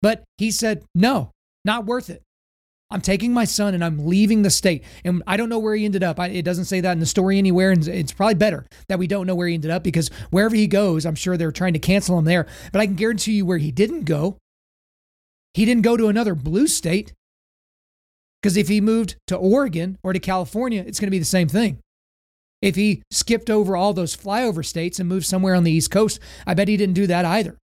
But 0.00 0.24
he 0.38 0.50
said, 0.50 0.82
"No, 0.94 1.32
not 1.66 1.84
worth 1.84 2.08
it. 2.08 2.22
I'm 2.90 3.00
taking 3.00 3.32
my 3.32 3.44
son 3.44 3.74
and 3.74 3.84
I'm 3.84 4.06
leaving 4.06 4.42
the 4.42 4.50
state. 4.50 4.84
And 5.04 5.22
I 5.26 5.36
don't 5.36 5.48
know 5.48 5.58
where 5.58 5.74
he 5.74 5.84
ended 5.84 6.02
up. 6.02 6.20
I, 6.20 6.28
it 6.28 6.44
doesn't 6.44 6.66
say 6.66 6.80
that 6.80 6.92
in 6.92 7.00
the 7.00 7.06
story 7.06 7.38
anywhere. 7.38 7.72
And 7.72 7.86
it's 7.88 8.12
probably 8.12 8.34
better 8.34 8.66
that 8.88 8.98
we 8.98 9.06
don't 9.06 9.26
know 9.26 9.34
where 9.34 9.48
he 9.48 9.54
ended 9.54 9.70
up 9.70 9.82
because 9.82 10.08
wherever 10.30 10.54
he 10.54 10.66
goes, 10.66 11.04
I'm 11.04 11.14
sure 11.14 11.36
they're 11.36 11.50
trying 11.50 11.72
to 11.72 11.78
cancel 11.78 12.18
him 12.18 12.24
there. 12.24 12.46
But 12.72 12.80
I 12.80 12.86
can 12.86 12.94
guarantee 12.94 13.32
you 13.32 13.46
where 13.46 13.58
he 13.58 13.72
didn't 13.72 14.04
go, 14.04 14.38
he 15.54 15.64
didn't 15.64 15.82
go 15.82 15.96
to 15.96 16.08
another 16.08 16.34
blue 16.34 16.66
state. 16.66 17.12
Because 18.42 18.56
if 18.58 18.68
he 18.68 18.80
moved 18.80 19.16
to 19.28 19.36
Oregon 19.36 19.96
or 20.02 20.12
to 20.12 20.18
California, 20.18 20.84
it's 20.86 21.00
going 21.00 21.06
to 21.06 21.10
be 21.10 21.18
the 21.18 21.24
same 21.24 21.48
thing. 21.48 21.78
If 22.60 22.76
he 22.76 23.02
skipped 23.10 23.48
over 23.48 23.76
all 23.76 23.94
those 23.94 24.16
flyover 24.16 24.64
states 24.64 24.98
and 24.98 25.08
moved 25.08 25.26
somewhere 25.26 25.54
on 25.54 25.64
the 25.64 25.72
East 25.72 25.90
Coast, 25.90 26.18
I 26.46 26.54
bet 26.54 26.68
he 26.68 26.76
didn't 26.76 26.94
do 26.94 27.06
that 27.06 27.24
either. 27.24 27.56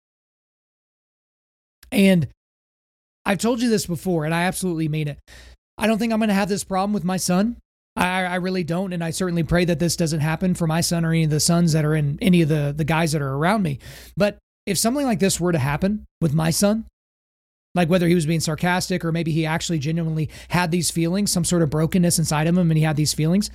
And 1.91 2.27
I've 3.25 3.37
told 3.37 3.61
you 3.61 3.69
this 3.69 3.85
before, 3.85 4.25
and 4.25 4.33
I 4.33 4.43
absolutely 4.43 4.87
mean 4.87 5.07
it. 5.07 5.19
I 5.77 5.87
don't 5.87 5.97
think 5.97 6.13
I'm 6.13 6.19
going 6.19 6.29
to 6.29 6.35
have 6.35 6.49
this 6.49 6.63
problem 6.63 6.93
with 6.93 7.03
my 7.03 7.17
son. 7.17 7.57
I, 7.95 8.23
I 8.23 8.35
really 8.35 8.63
don't. 8.63 8.93
And 8.93 9.03
I 9.03 9.09
certainly 9.09 9.43
pray 9.43 9.65
that 9.65 9.79
this 9.79 9.95
doesn't 9.95 10.21
happen 10.21 10.53
for 10.53 10.65
my 10.65 10.81
son 10.81 11.03
or 11.03 11.11
any 11.11 11.25
of 11.25 11.29
the 11.29 11.39
sons 11.39 11.73
that 11.73 11.85
are 11.85 11.95
in 11.95 12.17
any 12.21 12.41
of 12.41 12.49
the, 12.49 12.73
the 12.75 12.85
guys 12.85 13.11
that 13.11 13.21
are 13.21 13.35
around 13.35 13.63
me. 13.63 13.79
But 14.15 14.37
if 14.65 14.77
something 14.77 15.05
like 15.05 15.19
this 15.19 15.39
were 15.39 15.51
to 15.51 15.59
happen 15.59 16.05
with 16.21 16.33
my 16.33 16.51
son, 16.51 16.85
like 17.75 17.89
whether 17.89 18.07
he 18.07 18.15
was 18.15 18.25
being 18.25 18.39
sarcastic 18.39 19.05
or 19.05 19.11
maybe 19.11 19.31
he 19.31 19.45
actually 19.45 19.79
genuinely 19.79 20.29
had 20.49 20.71
these 20.71 20.91
feelings, 20.91 21.31
some 21.31 21.45
sort 21.45 21.61
of 21.61 21.69
brokenness 21.69 22.19
inside 22.19 22.47
of 22.47 22.57
him, 22.57 22.69
and 22.69 22.77
he 22.77 22.83
had 22.83 22.97
these 22.97 23.13
feelings, 23.13 23.49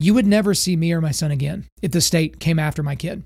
you 0.00 0.14
would 0.14 0.26
never 0.26 0.54
see 0.54 0.76
me 0.76 0.92
or 0.92 1.00
my 1.00 1.12
son 1.12 1.30
again 1.30 1.66
if 1.82 1.92
the 1.92 2.00
state 2.00 2.40
came 2.40 2.58
after 2.58 2.82
my 2.82 2.96
kid. 2.96 3.24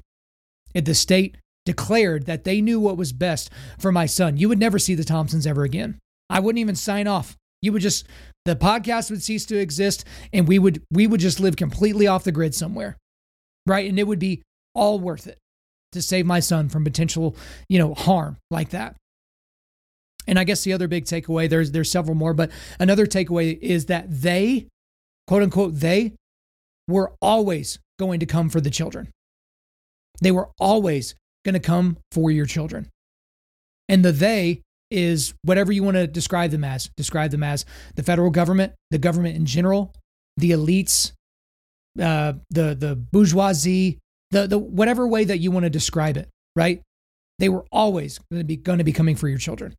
If 0.75 0.85
the 0.85 0.94
state 0.94 1.37
declared 1.64 2.26
that 2.26 2.44
they 2.44 2.61
knew 2.61 2.78
what 2.78 2.97
was 2.97 3.12
best 3.12 3.50
for 3.78 3.90
my 3.90 4.06
son, 4.06 4.37
you 4.37 4.49
would 4.49 4.58
never 4.58 4.78
see 4.78 4.94
the 4.94 5.04
Thompsons 5.04 5.47
ever 5.47 5.64
again. 5.64 5.99
I 6.30 6.40
wouldn't 6.40 6.61
even 6.61 6.75
sign 6.75 7.06
off. 7.06 7.37
You 7.62 7.73
would 7.73 7.82
just 7.82 8.06
the 8.44 8.54
podcast 8.54 9.11
would 9.11 9.23
cease 9.23 9.44
to 9.47 9.58
exist 9.58 10.04
and 10.32 10.47
we 10.47 10.58
would 10.58 10.82
we 10.90 11.06
would 11.06 11.20
just 11.20 11.40
live 11.40 11.56
completely 11.56 12.06
off 12.06 12.25
the 12.25 12.32
grid 12.32 12.54
somewhere. 12.54 12.97
Right? 13.66 13.88
And 13.88 13.99
it 13.99 14.06
would 14.06 14.18
be 14.18 14.42
all 14.75 14.99
worth 14.99 15.26
it 15.26 15.38
to 15.92 16.02
save 16.02 16.26
my 16.26 16.40
son 16.40 16.68
from 16.68 16.85
potential, 16.85 17.37
you 17.68 17.78
know, 17.78 17.94
harm 17.94 18.37
like 18.50 18.70
that. 18.70 18.97
And 20.28 20.38
I 20.38 20.44
guess 20.44 20.62
the 20.62 20.75
other 20.75 20.87
big 20.87 21.06
takeaway, 21.06 21.49
there's 21.49 21.73
there's 21.73 21.90
several 21.90 22.14
more, 22.14 22.35
but 22.35 22.50
another 22.78 23.06
takeaway 23.06 23.58
is 23.61 23.87
that 23.87 24.04
they, 24.08 24.68
quote 25.26 25.42
unquote, 25.42 25.75
they 25.76 26.12
were 26.87 27.12
always 27.20 27.78
going 27.99 28.20
to 28.20 28.26
come 28.26 28.50
for 28.50 28.61
the 28.61 28.70
children. 28.70 29.08
They 30.20 30.30
were 30.30 30.50
always 30.61 31.14
going 31.44 31.54
to 31.54 31.61
come 31.61 31.97
for 32.12 32.30
your 32.30 32.47
children. 32.47 32.90
And 33.88 34.04
the 34.04 34.12
they 34.12 34.62
is 34.90 35.35
whatever 35.42 35.73
you 35.73 35.82
want 35.82 35.97
to 35.97 36.06
describe 36.06 36.50
them 36.50 36.64
as. 36.64 36.90
Describe 36.97 37.30
them 37.30 37.42
as 37.42 37.64
the 37.97 38.02
federal 38.02 38.30
government, 38.30 38.75
the 38.90 38.99
government 38.99 39.37
in 39.37 39.47
general, 39.47 39.94
the 40.37 40.50
elites, 40.50 41.12
uh, 42.00 42.35
the 42.50 42.75
the 42.75 42.97
bourgeoisie, 42.97 43.99
the 44.30 44.47
the 44.47 44.58
whatever 44.58 45.08
way 45.08 45.25
that 45.25 45.38
you 45.38 45.50
want 45.50 45.64
to 45.64 45.70
describe 45.70 46.18
it. 46.18 46.28
Right? 46.54 46.82
They 47.38 47.49
were 47.49 47.64
always 47.73 48.18
going 48.30 48.40
to 48.40 48.44
be 48.44 48.56
going 48.56 48.78
to 48.78 48.85
be 48.85 48.92
coming 48.92 49.16
for 49.16 49.28
your 49.28 49.38
children. 49.38 49.75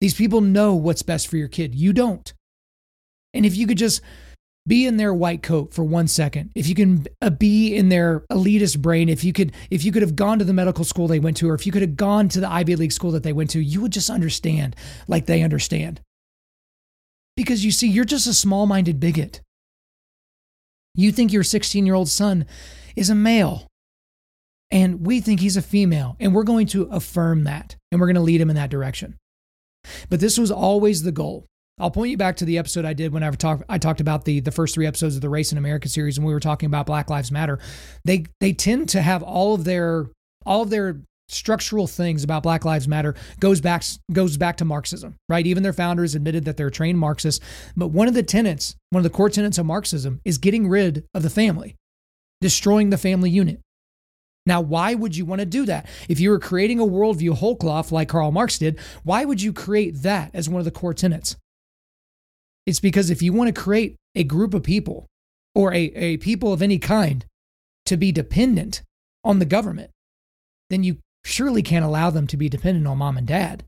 These 0.00 0.14
people 0.14 0.40
know 0.40 0.74
what's 0.74 1.02
best 1.02 1.28
for 1.28 1.36
your 1.36 1.48
kid. 1.48 1.74
You 1.74 1.92
don't. 1.92 2.32
And 3.32 3.46
if 3.46 3.56
you 3.56 3.66
could 3.66 3.78
just 3.78 4.00
be 4.66 4.86
in 4.86 4.96
their 4.96 5.14
white 5.14 5.42
coat 5.42 5.72
for 5.72 5.84
one 5.84 6.08
second, 6.08 6.50
if 6.54 6.68
you 6.68 6.74
can 6.74 7.06
uh, 7.22 7.30
be 7.30 7.74
in 7.74 7.88
their 7.88 8.20
elitist 8.30 8.80
brain, 8.80 9.08
if 9.08 9.22
you 9.22 9.32
could, 9.32 9.52
if 9.70 9.84
you 9.84 9.92
could 9.92 10.02
have 10.02 10.16
gone 10.16 10.38
to 10.38 10.44
the 10.44 10.52
medical 10.52 10.84
school 10.84 11.06
they 11.06 11.20
went 11.20 11.36
to, 11.38 11.48
or 11.48 11.54
if 11.54 11.66
you 11.66 11.72
could 11.72 11.82
have 11.82 11.96
gone 11.96 12.28
to 12.30 12.40
the 12.40 12.50
Ivy 12.50 12.76
League 12.76 12.92
school 12.92 13.12
that 13.12 13.22
they 13.22 13.32
went 13.32 13.50
to, 13.50 13.60
you 13.60 13.80
would 13.80 13.92
just 13.92 14.10
understand 14.10 14.74
like 15.06 15.26
they 15.26 15.42
understand. 15.42 16.00
Because 17.36 17.64
you 17.64 17.70
see, 17.70 17.86
you're 17.86 18.04
just 18.04 18.26
a 18.26 18.34
small 18.34 18.66
minded 18.66 18.98
bigot. 18.98 19.40
You 20.94 21.12
think 21.12 21.32
your 21.32 21.42
16 21.44 21.84
year 21.86 21.94
old 21.94 22.08
son 22.08 22.46
is 22.96 23.10
a 23.10 23.14
male, 23.14 23.66
and 24.70 25.06
we 25.06 25.20
think 25.20 25.40
he's 25.40 25.58
a 25.58 25.62
female, 25.62 26.16
and 26.18 26.34
we're 26.34 26.42
going 26.42 26.66
to 26.68 26.84
affirm 26.84 27.44
that, 27.44 27.76
and 27.92 28.00
we're 28.00 28.06
going 28.06 28.16
to 28.16 28.22
lead 28.22 28.40
him 28.40 28.50
in 28.50 28.56
that 28.56 28.70
direction. 28.70 29.16
But 30.08 30.20
this 30.20 30.38
was 30.38 30.50
always 30.50 31.02
the 31.02 31.12
goal. 31.12 31.46
I'll 31.78 31.90
point 31.90 32.10
you 32.10 32.16
back 32.16 32.36
to 32.36 32.46
the 32.46 32.56
episode 32.56 32.86
I 32.86 32.94
did 32.94 33.12
when 33.12 33.22
I 33.22 33.30
talked 33.32 33.64
I 33.68 33.76
talked 33.76 34.00
about 34.00 34.24
the 34.24 34.40
the 34.40 34.50
first 34.50 34.74
three 34.74 34.86
episodes 34.86 35.14
of 35.14 35.20
the 35.20 35.28
Race 35.28 35.52
in 35.52 35.58
America 35.58 35.88
series 35.88 36.16
and 36.16 36.26
we 36.26 36.32
were 36.32 36.40
talking 36.40 36.66
about 36.66 36.86
Black 36.86 37.10
Lives 37.10 37.30
Matter. 37.30 37.58
They 38.04 38.24
they 38.40 38.52
tend 38.52 38.88
to 38.90 39.02
have 39.02 39.22
all 39.22 39.54
of 39.54 39.64
their 39.64 40.06
all 40.46 40.62
of 40.62 40.70
their 40.70 41.00
structural 41.28 41.86
things 41.86 42.24
about 42.24 42.42
Black 42.42 42.64
Lives 42.64 42.88
Matter 42.88 43.14
goes 43.40 43.60
back 43.60 43.82
goes 44.10 44.38
back 44.38 44.56
to 44.58 44.64
Marxism, 44.64 45.16
right? 45.28 45.46
Even 45.46 45.62
their 45.62 45.74
founders 45.74 46.14
admitted 46.14 46.46
that 46.46 46.56
they're 46.56 46.70
trained 46.70 46.98
Marxists. 46.98 47.44
But 47.76 47.88
one 47.88 48.08
of 48.08 48.14
the 48.14 48.22
tenets, 48.22 48.74
one 48.90 49.00
of 49.00 49.04
the 49.04 49.14
core 49.14 49.30
tenets 49.30 49.58
of 49.58 49.66
Marxism 49.66 50.20
is 50.24 50.38
getting 50.38 50.68
rid 50.68 51.04
of 51.12 51.22
the 51.22 51.30
family, 51.30 51.74
destroying 52.40 52.88
the 52.88 52.98
family 52.98 53.28
unit. 53.28 53.60
Now, 54.46 54.60
why 54.60 54.94
would 54.94 55.16
you 55.16 55.26
want 55.26 55.40
to 55.40 55.46
do 55.46 55.66
that? 55.66 55.86
If 56.08 56.20
you 56.20 56.30
were 56.30 56.38
creating 56.38 56.78
a 56.78 56.86
worldview 56.86 57.34
whole 57.34 57.56
cloth 57.56 57.90
like 57.90 58.08
Karl 58.08 58.30
Marx 58.30 58.58
did, 58.58 58.78
why 59.02 59.24
would 59.24 59.42
you 59.42 59.52
create 59.52 60.02
that 60.02 60.30
as 60.32 60.48
one 60.48 60.60
of 60.60 60.64
the 60.64 60.70
core 60.70 60.94
tenets? 60.94 61.36
It's 62.64 62.80
because 62.80 63.10
if 63.10 63.22
you 63.22 63.32
want 63.32 63.54
to 63.54 63.60
create 63.60 63.96
a 64.14 64.24
group 64.24 64.54
of 64.54 64.62
people 64.62 65.06
or 65.54 65.74
a, 65.74 65.84
a 65.94 66.16
people 66.18 66.52
of 66.52 66.62
any 66.62 66.78
kind 66.78 67.24
to 67.86 67.96
be 67.96 68.12
dependent 68.12 68.82
on 69.24 69.40
the 69.40 69.44
government, 69.44 69.90
then 70.70 70.84
you 70.84 70.98
surely 71.24 71.62
can't 71.62 71.84
allow 71.84 72.10
them 72.10 72.26
to 72.28 72.36
be 72.36 72.48
dependent 72.48 72.86
on 72.86 72.98
mom 72.98 73.16
and 73.16 73.26
dad, 73.26 73.64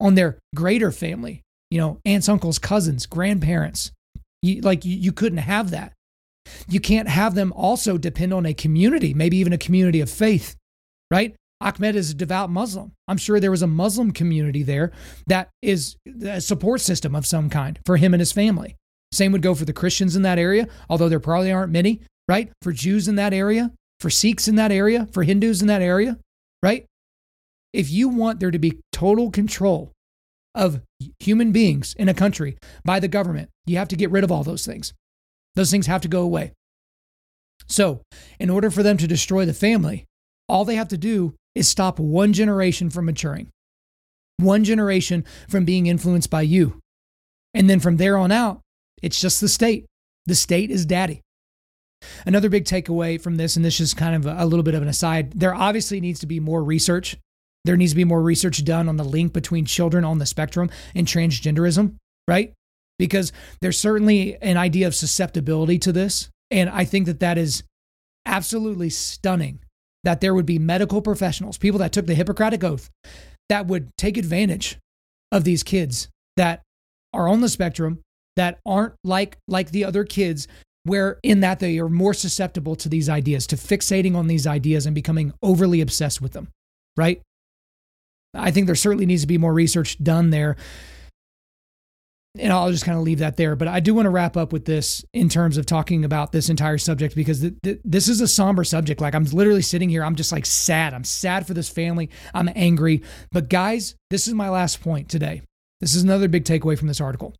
on 0.00 0.14
their 0.14 0.38
greater 0.54 0.92
family, 0.92 1.42
you 1.70 1.78
know, 1.78 1.98
aunts, 2.04 2.28
uncles, 2.28 2.58
cousins, 2.58 3.06
grandparents. 3.06 3.90
You, 4.42 4.60
like 4.60 4.84
you, 4.84 4.96
you 4.96 5.12
couldn't 5.12 5.38
have 5.38 5.70
that. 5.70 5.92
You 6.68 6.80
can't 6.80 7.08
have 7.08 7.34
them 7.34 7.52
also 7.52 7.98
depend 7.98 8.32
on 8.32 8.46
a 8.46 8.54
community, 8.54 9.14
maybe 9.14 9.36
even 9.38 9.52
a 9.52 9.58
community 9.58 10.00
of 10.00 10.10
faith, 10.10 10.56
right? 11.10 11.34
Ahmed 11.60 11.94
is 11.94 12.10
a 12.10 12.14
devout 12.14 12.50
Muslim. 12.50 12.92
I'm 13.06 13.16
sure 13.16 13.38
there 13.38 13.50
was 13.50 13.62
a 13.62 13.68
Muslim 13.68 14.10
community 14.10 14.62
there 14.62 14.90
that 15.28 15.48
is 15.62 15.96
a 16.24 16.40
support 16.40 16.80
system 16.80 17.14
of 17.14 17.26
some 17.26 17.48
kind 17.48 17.78
for 17.86 17.96
him 17.96 18.14
and 18.14 18.20
his 18.20 18.32
family. 18.32 18.76
Same 19.12 19.32
would 19.32 19.42
go 19.42 19.54
for 19.54 19.64
the 19.64 19.72
Christians 19.72 20.16
in 20.16 20.22
that 20.22 20.38
area, 20.38 20.66
although 20.88 21.08
there 21.08 21.20
probably 21.20 21.52
aren't 21.52 21.72
many, 21.72 22.00
right? 22.28 22.50
For 22.62 22.72
Jews 22.72 23.06
in 23.06 23.16
that 23.16 23.32
area, 23.32 23.70
for 24.00 24.10
Sikhs 24.10 24.48
in 24.48 24.56
that 24.56 24.72
area, 24.72 25.06
for 25.12 25.22
Hindus 25.22 25.60
in 25.60 25.68
that 25.68 25.82
area, 25.82 26.18
right? 26.62 26.86
If 27.72 27.90
you 27.90 28.08
want 28.08 28.40
there 28.40 28.50
to 28.50 28.58
be 28.58 28.80
total 28.90 29.30
control 29.30 29.92
of 30.54 30.82
human 31.18 31.52
beings 31.52 31.94
in 31.98 32.08
a 32.08 32.14
country 32.14 32.56
by 32.84 33.00
the 33.00 33.08
government, 33.08 33.50
you 33.66 33.76
have 33.76 33.88
to 33.88 33.96
get 33.96 34.10
rid 34.10 34.24
of 34.24 34.32
all 34.32 34.42
those 34.42 34.66
things. 34.66 34.92
Those 35.54 35.70
things 35.70 35.86
have 35.86 36.02
to 36.02 36.08
go 36.08 36.22
away. 36.22 36.52
So, 37.68 38.02
in 38.38 38.50
order 38.50 38.70
for 38.70 38.82
them 38.82 38.96
to 38.98 39.06
destroy 39.06 39.44
the 39.46 39.54
family, 39.54 40.04
all 40.48 40.64
they 40.64 40.76
have 40.76 40.88
to 40.88 40.98
do 40.98 41.34
is 41.54 41.68
stop 41.68 41.98
one 41.98 42.32
generation 42.32 42.90
from 42.90 43.06
maturing, 43.06 43.48
one 44.38 44.64
generation 44.64 45.24
from 45.48 45.64
being 45.64 45.86
influenced 45.86 46.30
by 46.30 46.42
you. 46.42 46.80
And 47.54 47.68
then 47.68 47.80
from 47.80 47.98
there 47.98 48.16
on 48.16 48.32
out, 48.32 48.60
it's 49.02 49.20
just 49.20 49.40
the 49.40 49.48
state. 49.48 49.86
The 50.26 50.34
state 50.34 50.70
is 50.70 50.86
daddy. 50.86 51.20
Another 52.26 52.48
big 52.48 52.64
takeaway 52.64 53.20
from 53.20 53.36
this, 53.36 53.56
and 53.56 53.64
this 53.64 53.80
is 53.80 53.94
kind 53.94 54.16
of 54.16 54.26
a 54.26 54.44
little 54.44 54.62
bit 54.62 54.74
of 54.74 54.82
an 54.82 54.88
aside, 54.88 55.32
there 55.32 55.54
obviously 55.54 56.00
needs 56.00 56.20
to 56.20 56.26
be 56.26 56.40
more 56.40 56.62
research. 56.62 57.16
There 57.64 57.76
needs 57.76 57.92
to 57.92 57.96
be 57.96 58.04
more 58.04 58.22
research 58.22 58.64
done 58.64 58.88
on 58.88 58.96
the 58.96 59.04
link 59.04 59.32
between 59.32 59.66
children 59.66 60.04
on 60.04 60.18
the 60.18 60.26
spectrum 60.26 60.70
and 60.94 61.06
transgenderism, 61.06 61.94
right? 62.26 62.52
Because 63.02 63.32
there's 63.60 63.80
certainly 63.80 64.36
an 64.40 64.56
idea 64.56 64.86
of 64.86 64.94
susceptibility 64.94 65.76
to 65.76 65.90
this. 65.90 66.28
And 66.52 66.70
I 66.70 66.84
think 66.84 67.06
that 67.06 67.18
that 67.18 67.36
is 67.36 67.64
absolutely 68.24 68.90
stunning 68.90 69.58
that 70.04 70.20
there 70.20 70.32
would 70.32 70.46
be 70.46 70.60
medical 70.60 71.02
professionals, 71.02 71.58
people 71.58 71.80
that 71.80 71.90
took 71.90 72.06
the 72.06 72.14
Hippocratic 72.14 72.62
Oath, 72.62 72.90
that 73.48 73.66
would 73.66 73.90
take 73.98 74.16
advantage 74.16 74.78
of 75.32 75.42
these 75.42 75.64
kids 75.64 76.10
that 76.36 76.62
are 77.12 77.26
on 77.26 77.40
the 77.40 77.48
spectrum, 77.48 77.98
that 78.36 78.60
aren't 78.64 78.94
like, 79.02 79.36
like 79.48 79.72
the 79.72 79.84
other 79.84 80.04
kids, 80.04 80.46
where 80.84 81.18
in 81.24 81.40
that 81.40 81.58
they 81.58 81.80
are 81.80 81.88
more 81.88 82.14
susceptible 82.14 82.76
to 82.76 82.88
these 82.88 83.08
ideas, 83.08 83.48
to 83.48 83.56
fixating 83.56 84.14
on 84.14 84.28
these 84.28 84.46
ideas 84.46 84.86
and 84.86 84.94
becoming 84.94 85.32
overly 85.42 85.80
obsessed 85.80 86.22
with 86.22 86.34
them, 86.34 86.46
right? 86.96 87.20
I 88.32 88.52
think 88.52 88.66
there 88.66 88.76
certainly 88.76 89.06
needs 89.06 89.22
to 89.22 89.26
be 89.26 89.38
more 89.38 89.52
research 89.52 90.00
done 90.00 90.30
there 90.30 90.56
and 92.38 92.52
I'll 92.52 92.70
just 92.70 92.84
kind 92.84 92.96
of 92.96 93.04
leave 93.04 93.18
that 93.18 93.36
there. 93.36 93.56
But 93.56 93.68
I 93.68 93.80
do 93.80 93.94
want 93.94 94.06
to 94.06 94.10
wrap 94.10 94.36
up 94.36 94.52
with 94.52 94.64
this 94.64 95.04
in 95.12 95.28
terms 95.28 95.58
of 95.58 95.66
talking 95.66 96.04
about 96.04 96.32
this 96.32 96.48
entire 96.48 96.78
subject 96.78 97.14
because 97.14 97.40
th- 97.40 97.54
th- 97.62 97.80
this 97.84 98.08
is 98.08 98.20
a 98.20 98.28
somber 98.28 98.64
subject. 98.64 99.00
Like 99.00 99.14
I'm 99.14 99.24
literally 99.24 99.62
sitting 99.62 99.90
here, 99.90 100.02
I'm 100.02 100.16
just 100.16 100.32
like 100.32 100.46
sad. 100.46 100.94
I'm 100.94 101.04
sad 101.04 101.46
for 101.46 101.52
this 101.52 101.68
family. 101.68 102.08
I'm 102.32 102.48
angry. 102.54 103.02
But 103.30 103.50
guys, 103.50 103.96
this 104.10 104.26
is 104.26 104.34
my 104.34 104.48
last 104.48 104.80
point 104.80 105.10
today. 105.10 105.42
This 105.80 105.94
is 105.94 106.02
another 106.02 106.28
big 106.28 106.44
takeaway 106.44 106.78
from 106.78 106.88
this 106.88 107.00
article. 107.00 107.34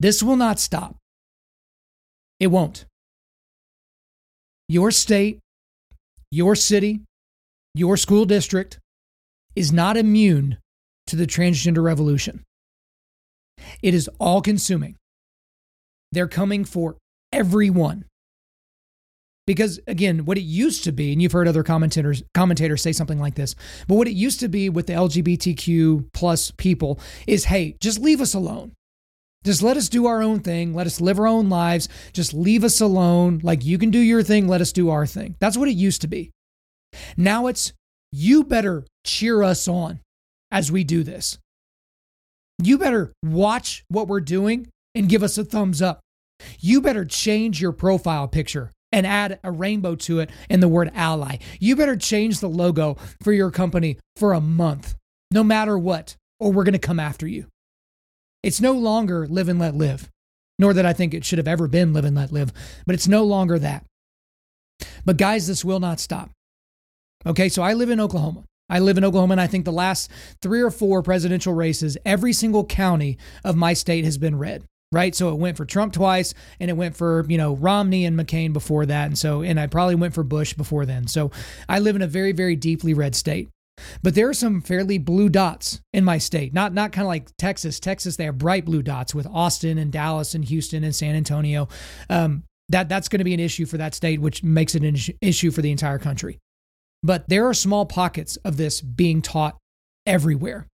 This 0.00 0.22
will 0.22 0.36
not 0.36 0.58
stop. 0.58 0.96
It 2.40 2.46
won't. 2.46 2.86
Your 4.68 4.90
state, 4.90 5.40
your 6.30 6.56
city, 6.56 7.02
your 7.74 7.96
school 7.96 8.24
district 8.24 8.78
is 9.54 9.72
not 9.72 9.96
immune 9.96 10.58
to 11.08 11.16
the 11.16 11.26
transgender 11.26 11.82
revolution. 11.82 12.42
It 13.84 13.92
is 13.92 14.08
all 14.18 14.40
consuming. 14.40 14.96
They're 16.10 16.26
coming 16.26 16.64
for 16.64 16.96
everyone. 17.34 18.06
Because 19.46 19.78
again, 19.86 20.24
what 20.24 20.38
it 20.38 20.44
used 20.44 20.84
to 20.84 20.92
be, 20.92 21.12
and 21.12 21.20
you've 21.20 21.32
heard 21.32 21.46
other 21.46 21.62
commentators 21.62 22.22
commentators 22.32 22.80
say 22.80 22.92
something 22.92 23.20
like 23.20 23.34
this, 23.34 23.54
but 23.86 23.96
what 23.96 24.08
it 24.08 24.14
used 24.14 24.40
to 24.40 24.48
be 24.48 24.70
with 24.70 24.86
the 24.86 24.94
LGBTQ 24.94 26.06
plus 26.14 26.50
people 26.52 26.98
is, 27.26 27.44
hey, 27.44 27.76
just 27.78 28.00
leave 28.00 28.22
us 28.22 28.32
alone. 28.32 28.72
Just 29.44 29.62
let 29.62 29.76
us 29.76 29.90
do 29.90 30.06
our 30.06 30.22
own 30.22 30.40
thing. 30.40 30.72
Let 30.72 30.86
us 30.86 30.98
live 30.98 31.18
our 31.18 31.26
own 31.26 31.50
lives. 31.50 31.90
Just 32.14 32.32
leave 32.32 32.64
us 32.64 32.80
alone. 32.80 33.40
Like 33.42 33.66
you 33.66 33.76
can 33.76 33.90
do 33.90 33.98
your 33.98 34.22
thing, 34.22 34.48
let 34.48 34.62
us 34.62 34.72
do 34.72 34.88
our 34.88 35.04
thing. 35.04 35.36
That's 35.40 35.58
what 35.58 35.68
it 35.68 35.72
used 35.72 36.00
to 36.00 36.08
be. 36.08 36.30
Now 37.18 37.48
it's 37.48 37.74
you 38.10 38.44
better 38.44 38.86
cheer 39.04 39.42
us 39.42 39.68
on 39.68 40.00
as 40.50 40.72
we 40.72 40.84
do 40.84 41.02
this. 41.02 41.36
You 42.62 42.78
better 42.78 43.12
watch 43.24 43.84
what 43.88 44.08
we're 44.08 44.20
doing 44.20 44.68
and 44.94 45.08
give 45.08 45.22
us 45.22 45.38
a 45.38 45.44
thumbs 45.44 45.82
up. 45.82 46.00
You 46.60 46.80
better 46.80 47.04
change 47.04 47.60
your 47.60 47.72
profile 47.72 48.28
picture 48.28 48.70
and 48.92 49.06
add 49.06 49.40
a 49.42 49.50
rainbow 49.50 49.96
to 49.96 50.20
it 50.20 50.30
and 50.48 50.62
the 50.62 50.68
word 50.68 50.90
ally. 50.94 51.38
You 51.58 51.74
better 51.74 51.96
change 51.96 52.40
the 52.40 52.48
logo 52.48 52.96
for 53.22 53.32
your 53.32 53.50
company 53.50 53.98
for 54.16 54.32
a 54.32 54.40
month, 54.40 54.94
no 55.32 55.42
matter 55.42 55.76
what, 55.76 56.16
or 56.38 56.52
we're 56.52 56.64
going 56.64 56.74
to 56.74 56.78
come 56.78 57.00
after 57.00 57.26
you. 57.26 57.46
It's 58.42 58.60
no 58.60 58.72
longer 58.72 59.26
live 59.26 59.48
and 59.48 59.58
let 59.58 59.74
live, 59.74 60.08
nor 60.58 60.74
that 60.74 60.86
I 60.86 60.92
think 60.92 61.12
it 61.12 61.24
should 61.24 61.38
have 61.38 61.48
ever 61.48 61.66
been 61.66 61.92
live 61.92 62.04
and 62.04 62.14
let 62.14 62.30
live, 62.30 62.52
but 62.86 62.94
it's 62.94 63.08
no 63.08 63.24
longer 63.24 63.58
that. 63.58 63.84
But 65.04 65.16
guys, 65.16 65.46
this 65.46 65.64
will 65.64 65.80
not 65.80 65.98
stop. 65.98 66.30
Okay, 67.26 67.48
so 67.48 67.62
I 67.62 67.72
live 67.72 67.90
in 67.90 68.00
Oklahoma. 68.00 68.44
I 68.68 68.78
live 68.78 68.98
in 68.98 69.04
Oklahoma, 69.04 69.32
and 69.32 69.40
I 69.40 69.46
think 69.46 69.64
the 69.64 69.72
last 69.72 70.10
three 70.40 70.62
or 70.62 70.70
four 70.70 71.02
presidential 71.02 71.52
races, 71.52 71.98
every 72.04 72.32
single 72.32 72.64
county 72.64 73.18
of 73.44 73.56
my 73.56 73.74
state 73.74 74.04
has 74.04 74.18
been 74.18 74.38
red 74.38 74.64
right? 74.92 75.14
So 75.14 75.30
it 75.30 75.38
went 75.38 75.56
for 75.56 75.64
Trump 75.64 75.92
twice 75.92 76.34
and 76.60 76.70
it 76.70 76.74
went 76.74 76.96
for, 76.96 77.26
you 77.28 77.36
know, 77.36 77.56
Romney 77.56 78.04
and 78.04 78.16
McCain 78.16 78.52
before 78.52 78.86
that. 78.86 79.06
And 79.06 79.18
so, 79.18 79.42
and 79.42 79.58
I 79.58 79.66
probably 79.66 79.96
went 79.96 80.14
for 80.14 80.22
Bush 80.22 80.54
before 80.54 80.86
then. 80.86 81.08
So 81.08 81.32
I 81.68 81.80
live 81.80 81.96
in 81.96 82.02
a 82.02 82.06
very, 82.06 82.30
very 82.30 82.54
deeply 82.54 82.94
red 82.94 83.16
state. 83.16 83.48
But 84.02 84.14
there 84.14 84.28
are 84.28 84.34
some 84.34 84.60
fairly 84.60 84.98
blue 84.98 85.28
dots 85.28 85.80
in 85.92 86.04
my 86.04 86.18
state. 86.18 86.54
Not 86.54 86.72
not 86.72 86.92
kind 86.92 87.04
of 87.04 87.08
like 87.08 87.36
Texas. 87.38 87.80
Texas, 87.80 88.16
they 88.16 88.24
have 88.24 88.38
bright 88.38 88.64
blue 88.64 88.82
dots 88.82 89.16
with 89.16 89.26
Austin 89.26 89.78
and 89.78 89.90
Dallas 89.90 90.34
and 90.36 90.44
Houston 90.44 90.84
and 90.84 90.94
San 90.94 91.16
Antonio. 91.16 91.68
Um, 92.08 92.44
that 92.68 92.88
that's 92.88 93.08
going 93.08 93.18
to 93.18 93.24
be 93.24 93.34
an 93.34 93.40
issue 93.40 93.66
for 93.66 93.78
that 93.78 93.94
state, 93.94 94.20
which 94.20 94.44
makes 94.44 94.76
it 94.76 94.84
an 94.84 94.96
issue 95.20 95.50
for 95.50 95.60
the 95.60 95.72
entire 95.72 95.98
country. 95.98 96.38
But 97.04 97.28
there 97.28 97.46
are 97.46 97.54
small 97.54 97.84
pockets 97.84 98.36
of 98.38 98.56
this 98.56 98.80
being 98.80 99.20
taught 99.20 99.58
everywhere 100.06 100.66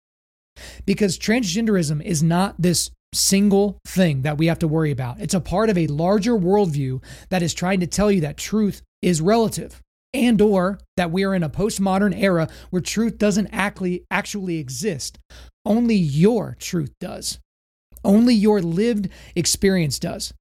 because 0.86 1.18
transgenderism 1.18 2.00
is 2.02 2.22
not 2.22 2.54
this 2.56 2.92
single 3.12 3.80
thing 3.84 4.22
that 4.22 4.38
we 4.38 4.46
have 4.46 4.60
to 4.60 4.68
worry 4.68 4.92
about. 4.92 5.20
It's 5.20 5.34
a 5.34 5.40
part 5.40 5.68
of 5.70 5.76
a 5.76 5.88
larger 5.88 6.34
worldview 6.34 7.02
that 7.30 7.42
is 7.42 7.52
trying 7.52 7.80
to 7.80 7.88
tell 7.88 8.12
you 8.12 8.20
that 8.20 8.36
truth 8.36 8.80
is 9.02 9.20
relative 9.20 9.80
and 10.14 10.40
or 10.40 10.78
that 10.96 11.10
we 11.10 11.24
are 11.24 11.34
in 11.34 11.42
a 11.42 11.50
postmodern 11.50 12.16
era 12.16 12.48
where 12.70 12.82
truth 12.82 13.18
doesn't 13.18 13.48
actually 13.48 14.04
actually 14.08 14.58
exist. 14.58 15.18
Only 15.64 15.96
your 15.96 16.56
truth 16.60 16.92
does. 17.00 17.40
Only 18.04 18.34
your 18.34 18.62
lived 18.62 19.08
experience 19.34 19.98
does. 19.98 20.32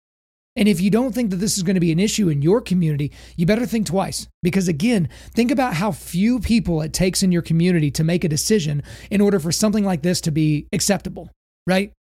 And 0.56 0.68
if 0.68 0.82
you 0.82 0.90
don't 0.90 1.14
think 1.14 1.30
that 1.30 1.38
this 1.38 1.58
is 1.58 1.64
going 1.64 1.76
to 1.76 1.80
be 1.80 1.92
an 1.92 2.00
issue 2.00 2.30
in 2.30 2.42
your 2.42 2.60
community, 2.60 3.12
you 3.38 3.46
better 3.46 3.66
think 3.66 3.88
twice. 3.88 4.28
Because 4.44 4.68
again, 4.68 5.10
think 5.34 5.52
about 5.52 5.76
how 5.76 5.92
few 5.92 6.40
people 6.40 6.82
it 6.82 6.92
takes 6.92 7.24
in 7.24 7.32
your 7.32 7.42
community 7.42 7.92
to 7.92 8.04
make 8.04 8.24
a 8.24 8.30
decision 8.30 8.84
in 9.10 9.22
order 9.22 9.40
for 9.40 9.52
something 9.52 9.86
like 9.86 10.02
this 10.02 10.22
to 10.22 10.32
be 10.32 10.68
acceptable, 10.74 11.30
right? 11.68 11.94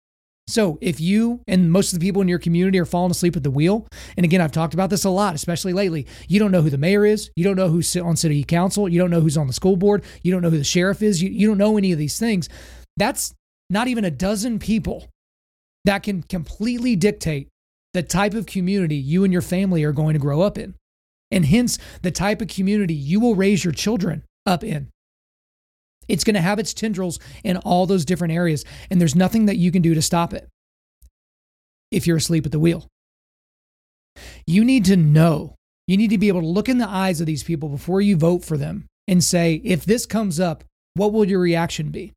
So, 0.49 0.79
if 0.81 0.99
you 0.99 1.43
and 1.47 1.71
most 1.71 1.93
of 1.93 2.01
the 2.01 2.07
people 2.07 2.23
in 2.23 2.29
your 2.29 2.39
community 2.39 2.79
are 2.79 2.87
falling 2.87 3.11
asleep 3.11 3.37
at 3.37 3.43
the 3.43 3.51
wheel, 3.51 3.87
and 4.17 4.25
again, 4.25 4.41
I've 4.41 4.51
talked 4.51 4.73
about 4.73 4.89
this 4.89 5.05
a 5.05 5.11
lot, 5.11 5.35
especially 5.35 5.75
lately, 5.75 6.07
you 6.27 6.39
don't 6.39 6.51
know 6.51 6.63
who 6.63 6.71
the 6.71 6.79
mayor 6.79 7.05
is, 7.05 7.31
you 7.37 7.45
don't 7.45 7.55
know 7.55 7.69
who's 7.69 7.95
on 7.99 8.17
city 8.17 8.43
council, 8.45 8.89
you 8.89 8.99
don't 8.99 9.11
know 9.11 9.21
who's 9.21 9.37
on 9.37 9.47
the 9.47 9.53
school 9.53 9.77
board, 9.77 10.05
you 10.23 10.33
don't 10.33 10.41
know 10.41 10.49
who 10.49 10.57
the 10.57 10.65
sheriff 10.65 11.03
is, 11.03 11.23
you, 11.23 11.29
you 11.29 11.47
don't 11.47 11.59
know 11.59 11.77
any 11.77 11.93
of 11.93 11.99
these 11.99 12.19
things. 12.19 12.49
That's 12.97 13.35
not 13.69 13.89
even 13.89 14.07
a 14.07 14.11
dozen 14.11 14.59
people 14.59 15.07
that 15.85 16.03
can 16.03 16.23
completely 16.23 16.97
dictate 16.97 17.49
the 17.99 18.03
type 18.05 18.35
of 18.35 18.47
community 18.47 18.95
you 18.95 19.25
and 19.25 19.33
your 19.33 19.43
family 19.43 19.83
are 19.83 19.91
going 19.91 20.13
to 20.13 20.21
grow 20.21 20.41
up 20.41 20.57
in, 20.57 20.77
and 21.33 21.45
hence 21.45 21.79
the 22.03 22.13
type 22.13 22.41
of 22.41 22.47
community 22.47 22.95
you 22.95 23.19
will 23.19 23.35
raise 23.35 23.65
your 23.65 23.73
children 23.73 24.23
up 24.47 24.63
in. 24.63 24.89
It's 26.07 26.23
going 26.23 26.37
to 26.37 26.41
have 26.41 26.61
its 26.61 26.73
tendrils 26.73 27.19
in 27.43 27.57
all 27.57 27.87
those 27.87 28.05
different 28.05 28.35
areas, 28.35 28.65
and 28.89 29.01
there's 29.01 29.17
nothing 29.17 29.47
that 29.47 29.57
you 29.57 29.73
can 29.73 29.83
do 29.83 29.95
to 29.95 30.01
stop 30.01 30.33
it 30.33 30.49
if 31.91 32.07
you're 32.07 32.19
asleep 32.19 32.47
at 32.47 32.53
the 32.53 32.61
wheel. 32.61 32.87
You 34.47 34.65
need 34.65 34.85
to 34.85 34.97
know, 34.97 35.57
you 35.89 35.97
need 35.97 36.11
to 36.11 36.19
be 36.19 36.29
able 36.29 36.43
to 36.43 36.47
look 36.47 36.69
in 36.69 36.79
the 36.79 36.89
eyes 36.89 37.21
of 37.21 37.27
these 37.27 37.43
people 37.43 37.69
before 37.69 38.01
you 38.01 38.17
vote 38.17 38.45
for 38.45 38.57
them 38.57 38.87
and 39.09 39.25
say, 39.25 39.61
if 39.65 39.85
this 39.85 40.07
comes 40.07 40.39
up, 40.39 40.63
what 40.95 41.13
will 41.13 41.25
your 41.25 41.41
reaction 41.41 41.91
be? 41.91 42.13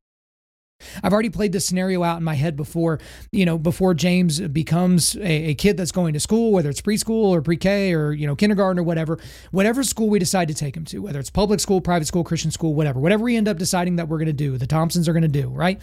I've 1.02 1.12
already 1.12 1.30
played 1.30 1.52
this 1.52 1.66
scenario 1.66 2.02
out 2.02 2.18
in 2.18 2.24
my 2.24 2.34
head 2.34 2.56
before, 2.56 3.00
you 3.30 3.44
know, 3.44 3.58
before 3.58 3.94
James 3.94 4.40
becomes 4.40 5.16
a, 5.16 5.50
a 5.50 5.54
kid 5.54 5.76
that's 5.76 5.92
going 5.92 6.12
to 6.14 6.20
school, 6.20 6.52
whether 6.52 6.70
it's 6.70 6.80
preschool 6.80 7.24
or 7.30 7.42
pre-K 7.42 7.92
or, 7.94 8.12
you 8.12 8.26
know, 8.26 8.36
kindergarten 8.36 8.78
or 8.78 8.82
whatever, 8.82 9.18
whatever 9.50 9.82
school 9.82 10.08
we 10.08 10.18
decide 10.18 10.48
to 10.48 10.54
take 10.54 10.76
him 10.76 10.84
to, 10.86 11.00
whether 11.00 11.18
it's 11.18 11.30
public 11.30 11.60
school, 11.60 11.80
private 11.80 12.06
school, 12.06 12.24
Christian 12.24 12.50
school, 12.50 12.74
whatever, 12.74 13.00
whatever 13.00 13.24
we 13.24 13.36
end 13.36 13.48
up 13.48 13.58
deciding 13.58 13.96
that 13.96 14.08
we're 14.08 14.18
going 14.18 14.26
to 14.26 14.32
do, 14.32 14.58
the 14.58 14.66
Thompsons 14.66 15.08
are 15.08 15.12
going 15.12 15.22
to 15.22 15.28
do, 15.28 15.48
right? 15.48 15.80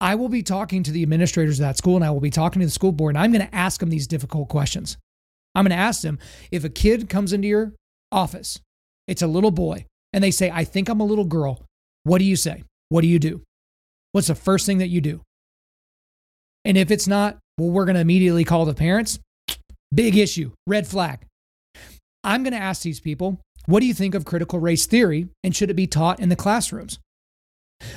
I 0.00 0.16
will 0.16 0.28
be 0.28 0.42
talking 0.42 0.82
to 0.82 0.90
the 0.90 1.02
administrators 1.02 1.58
of 1.58 1.66
that 1.66 1.78
school 1.78 1.96
and 1.96 2.04
I 2.04 2.10
will 2.10 2.20
be 2.20 2.30
talking 2.30 2.60
to 2.60 2.66
the 2.66 2.72
school 2.72 2.92
board 2.92 3.14
and 3.14 3.22
I'm 3.22 3.32
going 3.32 3.46
to 3.46 3.54
ask 3.54 3.80
them 3.80 3.90
these 3.90 4.06
difficult 4.06 4.48
questions. 4.48 4.96
I'm 5.54 5.64
going 5.64 5.70
to 5.70 5.76
ask 5.76 6.02
them 6.02 6.18
if 6.50 6.64
a 6.64 6.68
kid 6.68 7.08
comes 7.08 7.32
into 7.32 7.48
your 7.48 7.72
office, 8.10 8.60
it's 9.06 9.22
a 9.22 9.26
little 9.26 9.50
boy, 9.50 9.86
and 10.12 10.22
they 10.22 10.30
say, 10.30 10.50
I 10.50 10.64
think 10.64 10.88
I'm 10.88 11.00
a 11.00 11.04
little 11.04 11.24
girl. 11.24 11.64
What 12.02 12.18
do 12.18 12.24
you 12.24 12.36
say? 12.36 12.64
What 12.88 13.02
do 13.02 13.06
you 13.06 13.18
do? 13.18 13.42
What's 14.14 14.28
the 14.28 14.34
first 14.36 14.64
thing 14.64 14.78
that 14.78 14.90
you 14.90 15.00
do? 15.00 15.20
And 16.64 16.78
if 16.78 16.92
it's 16.92 17.08
not, 17.08 17.36
well, 17.58 17.70
we're 17.70 17.84
going 17.84 17.96
to 17.96 18.00
immediately 18.00 18.44
call 18.44 18.64
the 18.64 18.72
parents. 18.72 19.18
Big 19.92 20.16
issue, 20.16 20.52
red 20.68 20.86
flag. 20.86 21.26
I'm 22.22 22.44
going 22.44 22.52
to 22.52 22.58
ask 22.58 22.82
these 22.82 23.00
people, 23.00 23.40
what 23.66 23.80
do 23.80 23.86
you 23.86 23.92
think 23.92 24.14
of 24.14 24.24
critical 24.24 24.60
race 24.60 24.86
theory 24.86 25.28
and 25.42 25.54
should 25.54 25.68
it 25.68 25.74
be 25.74 25.88
taught 25.88 26.20
in 26.20 26.28
the 26.28 26.36
classrooms? 26.36 27.00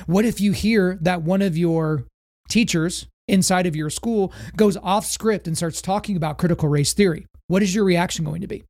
What 0.06 0.24
if 0.24 0.40
you 0.40 0.50
hear 0.50 0.98
that 1.02 1.22
one 1.22 1.40
of 1.40 1.56
your 1.56 2.02
teachers 2.48 3.06
inside 3.28 3.66
of 3.66 3.76
your 3.76 3.88
school 3.88 4.32
goes 4.56 4.76
off 4.76 5.06
script 5.06 5.46
and 5.46 5.56
starts 5.56 5.80
talking 5.80 6.16
about 6.16 6.36
critical 6.36 6.68
race 6.68 6.92
theory? 6.92 7.26
What 7.46 7.62
is 7.62 7.76
your 7.76 7.84
reaction 7.84 8.24
going 8.24 8.40
to 8.40 8.48
be? 8.48 8.64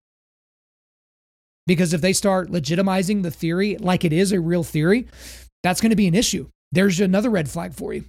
Because 1.67 1.95
if 1.95 2.03
they 2.03 2.13
start 2.13 2.51
legitimizing 2.51 3.23
the 3.23 3.31
theory 3.31 3.79
like 3.79 4.05
it 4.05 4.13
is 4.13 4.33
a 4.33 4.41
real 4.41 4.65
theory, 4.65 5.07
that's 5.63 5.81
going 5.81 5.91
to 5.91 5.97
be 5.97 6.07
an 6.07 6.15
issue 6.15 6.47
there's 6.73 7.01
another 7.01 7.31
red 7.31 7.49
flag 7.49 7.75
for 7.75 7.93
you. 7.93 8.05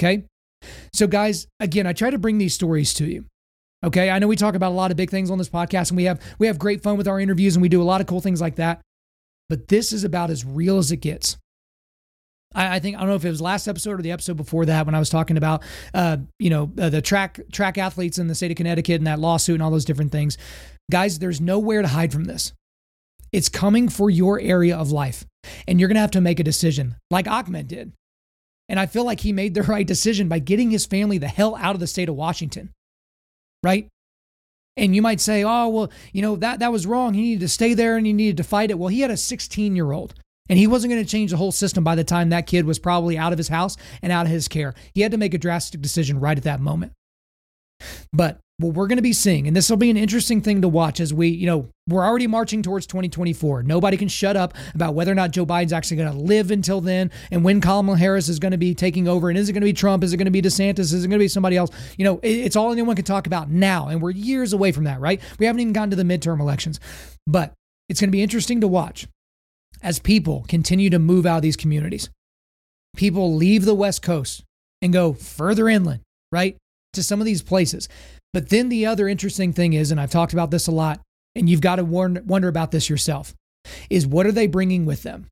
Okay. 0.00 0.24
So, 0.92 1.06
guys, 1.06 1.46
again, 1.58 1.86
I 1.86 1.92
try 1.92 2.10
to 2.10 2.18
bring 2.18 2.38
these 2.38 2.54
stories 2.54 2.92
to 2.94 3.06
you. 3.06 3.24
Okay. 3.84 4.10
I 4.10 4.18
know 4.18 4.28
we 4.28 4.36
talk 4.36 4.54
about 4.54 4.72
a 4.72 4.74
lot 4.74 4.90
of 4.90 4.96
big 4.96 5.10
things 5.10 5.30
on 5.30 5.38
this 5.38 5.48
podcast 5.48 5.90
and 5.90 5.96
we 5.96 6.04
have 6.04 6.20
we 6.38 6.46
have 6.46 6.58
great 6.58 6.82
fun 6.82 6.96
with 6.96 7.08
our 7.08 7.18
interviews 7.18 7.56
and 7.56 7.62
we 7.62 7.68
do 7.68 7.80
a 7.80 7.84
lot 7.84 8.00
of 8.00 8.06
cool 8.06 8.20
things 8.20 8.40
like 8.40 8.56
that. 8.56 8.80
But 9.48 9.68
this 9.68 9.92
is 9.92 10.04
about 10.04 10.30
as 10.30 10.44
real 10.44 10.78
as 10.78 10.92
it 10.92 10.98
gets. 10.98 11.36
I, 12.54 12.76
I 12.76 12.78
think 12.78 12.96
I 12.96 13.00
don't 13.00 13.08
know 13.08 13.14
if 13.14 13.24
it 13.24 13.30
was 13.30 13.40
last 13.40 13.68
episode 13.68 13.98
or 13.98 14.02
the 14.02 14.12
episode 14.12 14.36
before 14.36 14.66
that 14.66 14.86
when 14.86 14.94
I 14.94 14.98
was 14.98 15.08
talking 15.08 15.36
about 15.36 15.62
uh, 15.94 16.18
you 16.38 16.50
know, 16.50 16.70
uh, 16.78 16.90
the 16.90 17.00
track 17.00 17.40
track 17.52 17.78
athletes 17.78 18.18
in 18.18 18.28
the 18.28 18.34
state 18.34 18.50
of 18.50 18.56
Connecticut 18.56 18.96
and 18.96 19.06
that 19.06 19.18
lawsuit 19.18 19.54
and 19.54 19.62
all 19.62 19.70
those 19.70 19.84
different 19.84 20.12
things. 20.12 20.36
Guys, 20.90 21.18
there's 21.18 21.40
nowhere 21.40 21.82
to 21.82 21.88
hide 21.88 22.12
from 22.12 22.24
this. 22.24 22.52
It's 23.32 23.48
coming 23.48 23.88
for 23.88 24.10
your 24.10 24.40
area 24.40 24.76
of 24.76 24.90
life. 24.90 25.24
And 25.66 25.78
you're 25.78 25.88
going 25.88 25.96
to 25.96 26.00
have 26.02 26.10
to 26.12 26.20
make 26.20 26.40
a 26.40 26.44
decision 26.44 26.96
like 27.10 27.26
Ahmed 27.28 27.68
did. 27.68 27.92
And 28.68 28.78
I 28.78 28.86
feel 28.86 29.04
like 29.04 29.20
he 29.20 29.32
made 29.32 29.54
the 29.54 29.62
right 29.74 29.86
decision 29.86 30.28
by 30.28 30.38
getting 30.38 30.70
his 30.70 30.86
family 30.86 31.18
the 31.18 31.28
hell 31.28 31.56
out 31.56 31.74
of 31.74 31.80
the 31.80 31.86
state 31.86 32.08
of 32.08 32.14
Washington. 32.14 32.70
Right? 33.62 33.88
And 34.76 34.94
you 34.94 35.02
might 35.02 35.20
say, 35.20 35.44
oh, 35.44 35.68
well, 35.68 35.90
you 36.12 36.22
know, 36.22 36.36
that, 36.36 36.60
that 36.60 36.72
was 36.72 36.86
wrong. 36.86 37.12
He 37.12 37.22
needed 37.22 37.40
to 37.40 37.48
stay 37.48 37.74
there 37.74 37.96
and 37.96 38.06
he 38.06 38.12
needed 38.12 38.38
to 38.38 38.44
fight 38.44 38.70
it. 38.70 38.78
Well, 38.78 38.88
he 38.88 39.00
had 39.00 39.10
a 39.10 39.16
16 39.16 39.76
year 39.76 39.92
old 39.92 40.14
and 40.48 40.58
he 40.58 40.66
wasn't 40.66 40.92
going 40.92 41.04
to 41.04 41.10
change 41.10 41.30
the 41.30 41.36
whole 41.36 41.52
system 41.52 41.84
by 41.84 41.94
the 41.94 42.04
time 42.04 42.30
that 42.30 42.46
kid 42.46 42.64
was 42.64 42.78
probably 42.78 43.18
out 43.18 43.32
of 43.32 43.38
his 43.38 43.48
house 43.48 43.76
and 44.02 44.12
out 44.12 44.26
of 44.26 44.32
his 44.32 44.48
care. 44.48 44.74
He 44.94 45.02
had 45.02 45.12
to 45.12 45.18
make 45.18 45.34
a 45.34 45.38
drastic 45.38 45.80
decision 45.80 46.18
right 46.18 46.36
at 46.36 46.44
that 46.44 46.60
moment. 46.60 46.92
But 48.12 48.38
what 48.60 48.74
we're 48.74 48.86
going 48.86 48.98
to 48.98 49.02
be 49.02 49.12
seeing, 49.12 49.46
and 49.46 49.56
this 49.56 49.70
will 49.70 49.76
be 49.76 49.90
an 49.90 49.96
interesting 49.96 50.40
thing 50.40 50.60
to 50.62 50.68
watch 50.68 51.00
as 51.00 51.14
we, 51.14 51.28
you 51.28 51.46
know, 51.46 51.68
we're 51.88 52.04
already 52.04 52.26
marching 52.26 52.62
towards 52.62 52.86
2024. 52.86 53.62
Nobody 53.62 53.96
can 53.96 54.08
shut 54.08 54.36
up 54.36 54.54
about 54.74 54.94
whether 54.94 55.10
or 55.10 55.14
not 55.14 55.30
Joe 55.30 55.46
Biden's 55.46 55.72
actually 55.72 55.96
going 55.96 56.12
to 56.12 56.18
live 56.18 56.50
until 56.50 56.80
then 56.80 57.10
and 57.30 57.42
when 57.42 57.60
Kamala 57.60 57.96
Harris 57.96 58.28
is 58.28 58.38
going 58.38 58.52
to 58.52 58.58
be 58.58 58.74
taking 58.74 59.08
over. 59.08 59.30
And 59.30 59.38
is 59.38 59.48
it 59.48 59.54
going 59.54 59.62
to 59.62 59.66
be 59.66 59.72
Trump? 59.72 60.04
Is 60.04 60.12
it 60.12 60.18
going 60.18 60.26
to 60.26 60.30
be 60.30 60.42
DeSantis? 60.42 60.78
Is 60.78 61.04
it 61.04 61.08
going 61.08 61.18
to 61.18 61.24
be 61.24 61.28
somebody 61.28 61.56
else? 61.56 61.70
You 61.96 62.04
know, 62.04 62.20
it's 62.22 62.54
all 62.54 62.70
anyone 62.70 62.96
can 62.96 63.04
talk 63.04 63.26
about 63.26 63.50
now. 63.50 63.88
And 63.88 64.02
we're 64.02 64.10
years 64.10 64.52
away 64.52 64.72
from 64.72 64.84
that, 64.84 65.00
right? 65.00 65.20
We 65.38 65.46
haven't 65.46 65.60
even 65.60 65.72
gotten 65.72 65.90
to 65.90 65.96
the 65.96 66.02
midterm 66.02 66.38
elections. 66.40 66.78
But 67.26 67.54
it's 67.88 67.98
going 67.98 68.08
to 68.08 68.12
be 68.12 68.22
interesting 68.22 68.60
to 68.60 68.68
watch 68.68 69.08
as 69.82 69.98
people 69.98 70.44
continue 70.48 70.90
to 70.90 70.98
move 70.98 71.26
out 71.26 71.36
of 71.36 71.42
these 71.42 71.56
communities. 71.56 72.10
People 72.94 73.34
leave 73.34 73.64
the 73.64 73.74
West 73.74 74.02
Coast 74.02 74.44
and 74.82 74.92
go 74.92 75.12
further 75.14 75.68
inland 75.68 76.02
right? 76.32 76.56
To 76.94 77.02
some 77.02 77.20
of 77.20 77.26
these 77.26 77.42
places. 77.42 77.88
But 78.32 78.48
then 78.48 78.68
the 78.68 78.86
other 78.86 79.08
interesting 79.08 79.52
thing 79.52 79.72
is, 79.72 79.90
and 79.90 80.00
I've 80.00 80.10
talked 80.10 80.32
about 80.32 80.50
this 80.50 80.66
a 80.66 80.72
lot, 80.72 81.00
and 81.34 81.48
you've 81.48 81.60
got 81.60 81.76
to 81.76 81.84
wonder 81.84 82.48
about 82.48 82.70
this 82.70 82.90
yourself, 82.90 83.34
is 83.88 84.06
what 84.06 84.26
are 84.26 84.32
they 84.32 84.46
bringing 84.46 84.86
with 84.86 85.02
them? 85.02 85.26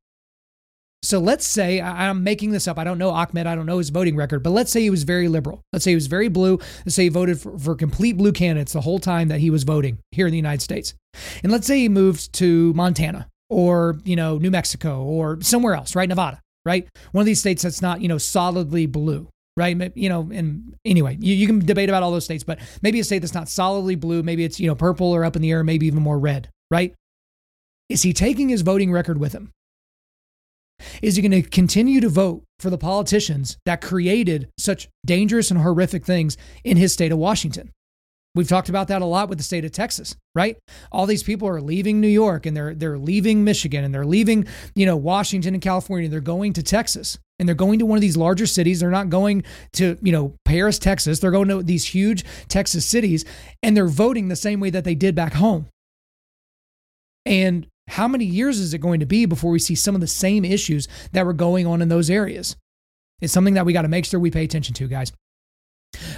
So 1.02 1.20
let's 1.20 1.46
say 1.46 1.80
I'm 1.80 2.24
making 2.24 2.50
this 2.50 2.66
up. 2.66 2.76
I 2.76 2.82
don't 2.82 2.98
know 2.98 3.10
Ahmed. 3.10 3.46
I 3.46 3.54
don't 3.54 3.66
know 3.66 3.78
his 3.78 3.90
voting 3.90 4.16
record, 4.16 4.42
but 4.42 4.50
let's 4.50 4.72
say 4.72 4.80
he 4.80 4.90
was 4.90 5.04
very 5.04 5.28
liberal. 5.28 5.62
Let's 5.72 5.84
say 5.84 5.92
he 5.92 5.96
was 5.96 6.08
very 6.08 6.28
blue. 6.28 6.58
Let's 6.84 6.96
say 6.96 7.04
he 7.04 7.08
voted 7.08 7.40
for, 7.40 7.56
for 7.56 7.76
complete 7.76 8.16
blue 8.16 8.32
candidates 8.32 8.72
the 8.72 8.80
whole 8.80 8.98
time 8.98 9.28
that 9.28 9.38
he 9.38 9.50
was 9.50 9.62
voting 9.62 9.98
here 10.10 10.26
in 10.26 10.32
the 10.32 10.38
United 10.38 10.60
States. 10.60 10.94
And 11.44 11.52
let's 11.52 11.68
say 11.68 11.78
he 11.78 11.88
moved 11.88 12.32
to 12.34 12.72
Montana 12.74 13.28
or, 13.48 13.98
you 14.04 14.16
know, 14.16 14.38
New 14.38 14.50
Mexico 14.50 15.02
or 15.02 15.40
somewhere 15.40 15.74
else, 15.74 15.94
right? 15.94 16.08
Nevada, 16.08 16.40
right? 16.64 16.88
One 17.12 17.22
of 17.22 17.26
these 17.26 17.40
states 17.40 17.62
that's 17.62 17.80
not, 17.80 18.00
you 18.00 18.08
know, 18.08 18.18
solidly 18.18 18.86
blue, 18.86 19.28
right? 19.58 19.92
You 19.96 20.08
know, 20.08 20.30
and 20.32 20.76
anyway, 20.84 21.18
you, 21.20 21.34
you 21.34 21.46
can 21.46 21.58
debate 21.58 21.88
about 21.88 22.02
all 22.02 22.12
those 22.12 22.24
states, 22.24 22.44
but 22.44 22.58
maybe 22.80 23.00
a 23.00 23.04
state 23.04 23.18
that's 23.18 23.34
not 23.34 23.48
solidly 23.48 23.96
blue, 23.96 24.22
maybe 24.22 24.44
it's, 24.44 24.58
you 24.60 24.68
know, 24.68 24.74
purple 24.74 25.12
or 25.12 25.24
up 25.24 25.36
in 25.36 25.42
the 25.42 25.50
air, 25.50 25.64
maybe 25.64 25.86
even 25.86 26.02
more 26.02 26.18
red, 26.18 26.48
right? 26.70 26.94
Is 27.88 28.02
he 28.02 28.12
taking 28.12 28.48
his 28.48 28.62
voting 28.62 28.92
record 28.92 29.18
with 29.18 29.32
him? 29.32 29.52
Is 31.02 31.16
he 31.16 31.22
going 31.22 31.42
to 31.42 31.48
continue 31.48 32.00
to 32.00 32.08
vote 32.08 32.44
for 32.60 32.70
the 32.70 32.78
politicians 32.78 33.58
that 33.66 33.80
created 33.80 34.48
such 34.58 34.88
dangerous 35.04 35.50
and 35.50 35.60
horrific 35.60 36.04
things 36.04 36.36
in 36.62 36.76
his 36.76 36.92
state 36.92 37.10
of 37.10 37.18
Washington? 37.18 37.72
We've 38.34 38.46
talked 38.46 38.68
about 38.68 38.86
that 38.88 39.02
a 39.02 39.06
lot 39.06 39.28
with 39.28 39.38
the 39.38 39.44
state 39.44 39.64
of 39.64 39.72
Texas, 39.72 40.14
right? 40.36 40.56
All 40.92 41.06
these 41.06 41.24
people 41.24 41.48
are 41.48 41.60
leaving 41.60 42.00
New 42.00 42.06
York 42.06 42.46
and 42.46 42.56
they're 42.56 42.74
they're 42.74 42.98
leaving 42.98 43.42
Michigan 43.42 43.82
and 43.82 43.92
they're 43.92 44.06
leaving, 44.06 44.46
you 44.76 44.86
know, 44.86 44.96
Washington 44.96 45.54
and 45.54 45.62
California. 45.62 46.08
They're 46.08 46.20
going 46.20 46.52
to 46.52 46.62
Texas 46.62 47.18
and 47.38 47.48
they're 47.48 47.54
going 47.54 47.78
to 47.78 47.86
one 47.86 47.96
of 47.96 48.02
these 48.02 48.16
larger 48.16 48.46
cities. 48.46 48.80
They're 48.80 48.90
not 48.90 49.10
going 49.10 49.44
to, 49.74 49.96
you 50.02 50.12
know, 50.12 50.34
Paris, 50.44 50.78
Texas. 50.78 51.20
They're 51.20 51.30
going 51.30 51.48
to 51.48 51.62
these 51.62 51.86
huge 51.86 52.24
Texas 52.48 52.84
cities 52.84 53.24
and 53.62 53.76
they're 53.76 53.86
voting 53.86 54.28
the 54.28 54.36
same 54.36 54.60
way 54.60 54.70
that 54.70 54.84
they 54.84 54.94
did 54.94 55.14
back 55.14 55.34
home. 55.34 55.66
And 57.24 57.66
how 57.88 58.08
many 58.08 58.24
years 58.24 58.58
is 58.58 58.74
it 58.74 58.78
going 58.78 59.00
to 59.00 59.06
be 59.06 59.26
before 59.26 59.50
we 59.50 59.58
see 59.58 59.74
some 59.74 59.94
of 59.94 60.00
the 60.00 60.06
same 60.06 60.44
issues 60.44 60.88
that 61.12 61.26
were 61.26 61.32
going 61.32 61.66
on 61.66 61.82
in 61.82 61.88
those 61.88 62.10
areas? 62.10 62.56
It's 63.20 63.32
something 63.32 63.54
that 63.54 63.66
we 63.66 63.72
got 63.72 63.82
to 63.82 63.88
make 63.88 64.04
sure 64.04 64.20
we 64.20 64.30
pay 64.30 64.44
attention 64.44 64.74
to, 64.74 64.88
guys. 64.88 65.12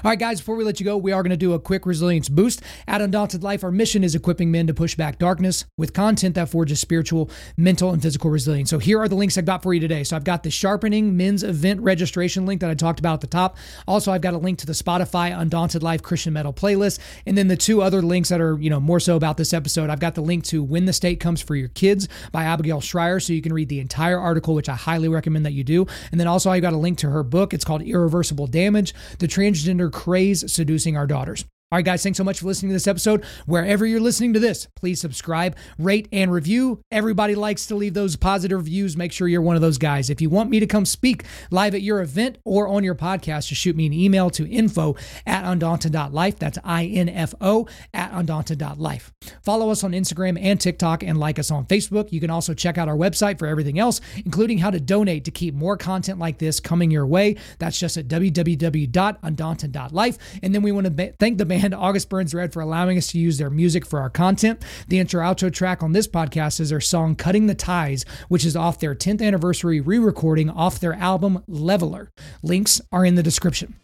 All 0.02 0.08
right, 0.10 0.18
guys, 0.18 0.40
before 0.40 0.56
we 0.56 0.64
let 0.64 0.80
you 0.80 0.84
go, 0.84 0.96
we 0.96 1.12
are 1.12 1.22
going 1.22 1.30
to 1.30 1.36
do 1.36 1.52
a 1.52 1.60
quick 1.60 1.84
resilience 1.84 2.30
boost. 2.30 2.62
At 2.88 3.02
Undaunted 3.02 3.42
Life, 3.42 3.62
our 3.62 3.70
mission 3.70 4.02
is 4.02 4.14
equipping 4.14 4.50
men 4.50 4.66
to 4.66 4.72
push 4.72 4.94
back 4.94 5.18
darkness 5.18 5.66
with 5.76 5.92
content 5.92 6.36
that 6.36 6.48
forges 6.48 6.80
spiritual, 6.80 7.30
mental, 7.58 7.90
and 7.90 8.00
physical 8.00 8.30
resilience. 8.30 8.70
So 8.70 8.78
here 8.78 8.98
are 8.98 9.08
the 9.08 9.14
links 9.14 9.36
I've 9.36 9.44
got 9.44 9.62
for 9.62 9.74
you 9.74 9.80
today. 9.80 10.02
So 10.04 10.16
I've 10.16 10.24
got 10.24 10.42
the 10.42 10.50
Sharpening 10.50 11.18
Men's 11.18 11.42
Event 11.42 11.82
registration 11.82 12.46
link 12.46 12.62
that 12.62 12.70
I 12.70 12.74
talked 12.74 12.98
about 12.98 13.14
at 13.14 13.20
the 13.20 13.26
top. 13.26 13.58
Also, 13.86 14.10
I've 14.10 14.22
got 14.22 14.32
a 14.32 14.38
link 14.38 14.58
to 14.60 14.66
the 14.66 14.72
Spotify 14.72 15.38
Undaunted 15.38 15.82
Life 15.82 16.02
Christian 16.02 16.32
Metal 16.32 16.54
playlist. 16.54 16.98
And 17.26 17.36
then 17.36 17.48
the 17.48 17.56
two 17.56 17.82
other 17.82 18.00
links 18.00 18.30
that 18.30 18.40
are, 18.40 18.58
you 18.58 18.70
know, 18.70 18.80
more 18.80 19.00
so 19.00 19.16
about 19.16 19.36
this 19.36 19.52
episode. 19.52 19.90
I've 19.90 20.00
got 20.00 20.14
the 20.14 20.22
link 20.22 20.44
to 20.44 20.62
When 20.62 20.86
the 20.86 20.94
State 20.94 21.20
Comes 21.20 21.42
for 21.42 21.54
Your 21.54 21.68
Kids 21.68 22.08
by 22.32 22.44
Abigail 22.44 22.80
Shrier. 22.80 23.20
So 23.20 23.34
you 23.34 23.42
can 23.42 23.52
read 23.52 23.68
the 23.68 23.80
entire 23.80 24.18
article, 24.18 24.54
which 24.54 24.70
I 24.70 24.76
highly 24.76 25.08
recommend 25.08 25.44
that 25.44 25.52
you 25.52 25.62
do. 25.62 25.86
And 26.10 26.18
then 26.18 26.26
also, 26.26 26.50
I've 26.50 26.62
got 26.62 26.72
a 26.72 26.78
link 26.78 26.96
to 26.98 27.10
her 27.10 27.22
book. 27.22 27.52
It's 27.52 27.66
called 27.66 27.82
Irreversible 27.82 28.46
Damage, 28.46 28.94
The 29.18 29.28
Transgender 29.60 29.92
Craze 29.92 30.50
Seducing 30.52 30.96
Our 30.96 31.06
Daughters. 31.06 31.44
All 31.72 31.76
right, 31.76 31.84
guys, 31.84 32.02
thanks 32.02 32.16
so 32.16 32.24
much 32.24 32.40
for 32.40 32.46
listening 32.46 32.70
to 32.70 32.72
this 32.72 32.88
episode. 32.88 33.24
Wherever 33.46 33.86
you're 33.86 34.00
listening 34.00 34.32
to 34.32 34.40
this, 34.40 34.66
please 34.74 35.00
subscribe, 35.00 35.56
rate, 35.78 36.08
and 36.10 36.32
review. 36.32 36.80
Everybody 36.90 37.36
likes 37.36 37.66
to 37.66 37.76
leave 37.76 37.94
those 37.94 38.16
positive 38.16 38.58
reviews. 38.58 38.96
Make 38.96 39.12
sure 39.12 39.28
you're 39.28 39.40
one 39.40 39.54
of 39.54 39.62
those 39.62 39.78
guys. 39.78 40.10
If 40.10 40.20
you 40.20 40.30
want 40.30 40.50
me 40.50 40.58
to 40.58 40.66
come 40.66 40.84
speak 40.84 41.22
live 41.52 41.76
at 41.76 41.82
your 41.82 42.00
event 42.00 42.38
or 42.44 42.66
on 42.66 42.82
your 42.82 42.96
podcast, 42.96 43.46
just 43.46 43.60
shoot 43.60 43.76
me 43.76 43.86
an 43.86 43.92
email 43.92 44.30
to 44.30 44.50
info 44.50 44.96
at 45.24 45.44
undaunted.life. 45.44 46.40
That's 46.40 46.58
I 46.64 46.86
N 46.86 47.08
F 47.08 47.34
O 47.40 47.68
at 47.94 48.10
undaunted.life. 48.14 49.12
Follow 49.40 49.70
us 49.70 49.84
on 49.84 49.92
Instagram 49.92 50.42
and 50.42 50.60
TikTok 50.60 51.04
and 51.04 51.20
like 51.20 51.38
us 51.38 51.52
on 51.52 51.66
Facebook. 51.66 52.10
You 52.10 52.18
can 52.18 52.30
also 52.30 52.52
check 52.52 52.78
out 52.78 52.88
our 52.88 52.96
website 52.96 53.38
for 53.38 53.46
everything 53.46 53.78
else, 53.78 54.00
including 54.24 54.58
how 54.58 54.72
to 54.72 54.80
donate 54.80 55.24
to 55.26 55.30
keep 55.30 55.54
more 55.54 55.76
content 55.76 56.18
like 56.18 56.38
this 56.38 56.58
coming 56.58 56.90
your 56.90 57.06
way. 57.06 57.36
That's 57.60 57.78
just 57.78 57.96
at 57.96 58.08
www.undaunted.life. 58.08 60.18
And 60.42 60.52
then 60.52 60.62
we 60.62 60.72
want 60.72 60.96
to 60.96 61.14
thank 61.20 61.38
the 61.38 61.46
band 61.46 61.59
band 61.60 61.74
August 61.74 62.08
Burns 62.08 62.34
Red 62.34 62.52
for 62.52 62.60
allowing 62.60 62.96
us 62.96 63.08
to 63.08 63.18
use 63.18 63.38
their 63.38 63.50
music 63.50 63.84
for 63.84 64.00
our 64.00 64.10
content. 64.10 64.62
The 64.88 64.98
intro 64.98 65.22
outro 65.22 65.52
track 65.52 65.82
on 65.82 65.92
this 65.92 66.06
podcast 66.06 66.60
is 66.60 66.70
their 66.70 66.80
song 66.80 67.16
Cutting 67.16 67.46
the 67.46 67.54
Ties, 67.54 68.04
which 68.28 68.44
is 68.44 68.56
off 68.56 68.78
their 68.78 68.94
10th 68.94 69.20
anniversary 69.22 69.80
re 69.80 69.98
recording 69.98 70.48
off 70.48 70.80
their 70.80 70.94
album 70.94 71.42
Leveler. 71.46 72.10
Links 72.42 72.80
are 72.92 73.04
in 73.04 73.14
the 73.14 73.22
description. 73.22 73.74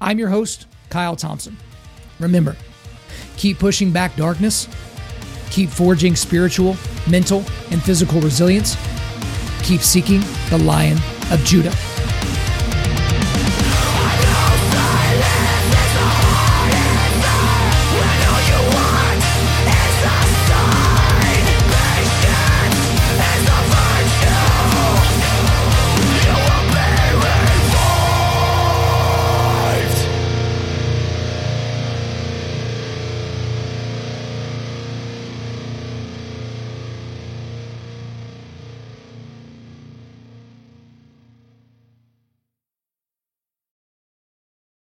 I'm 0.00 0.18
your 0.18 0.30
host, 0.30 0.66
Kyle 0.90 1.16
Thompson. 1.16 1.56
Remember, 2.18 2.56
keep 3.36 3.58
pushing 3.58 3.92
back 3.92 4.16
darkness, 4.16 4.68
keep 5.50 5.70
forging 5.70 6.16
spiritual, 6.16 6.76
mental, 7.08 7.44
and 7.70 7.82
physical 7.82 8.20
resilience, 8.20 8.74
keep 9.62 9.80
seeking 9.80 10.20
the 10.50 10.58
Lion 10.58 10.98
of 11.30 11.40
Judah. 11.44 11.74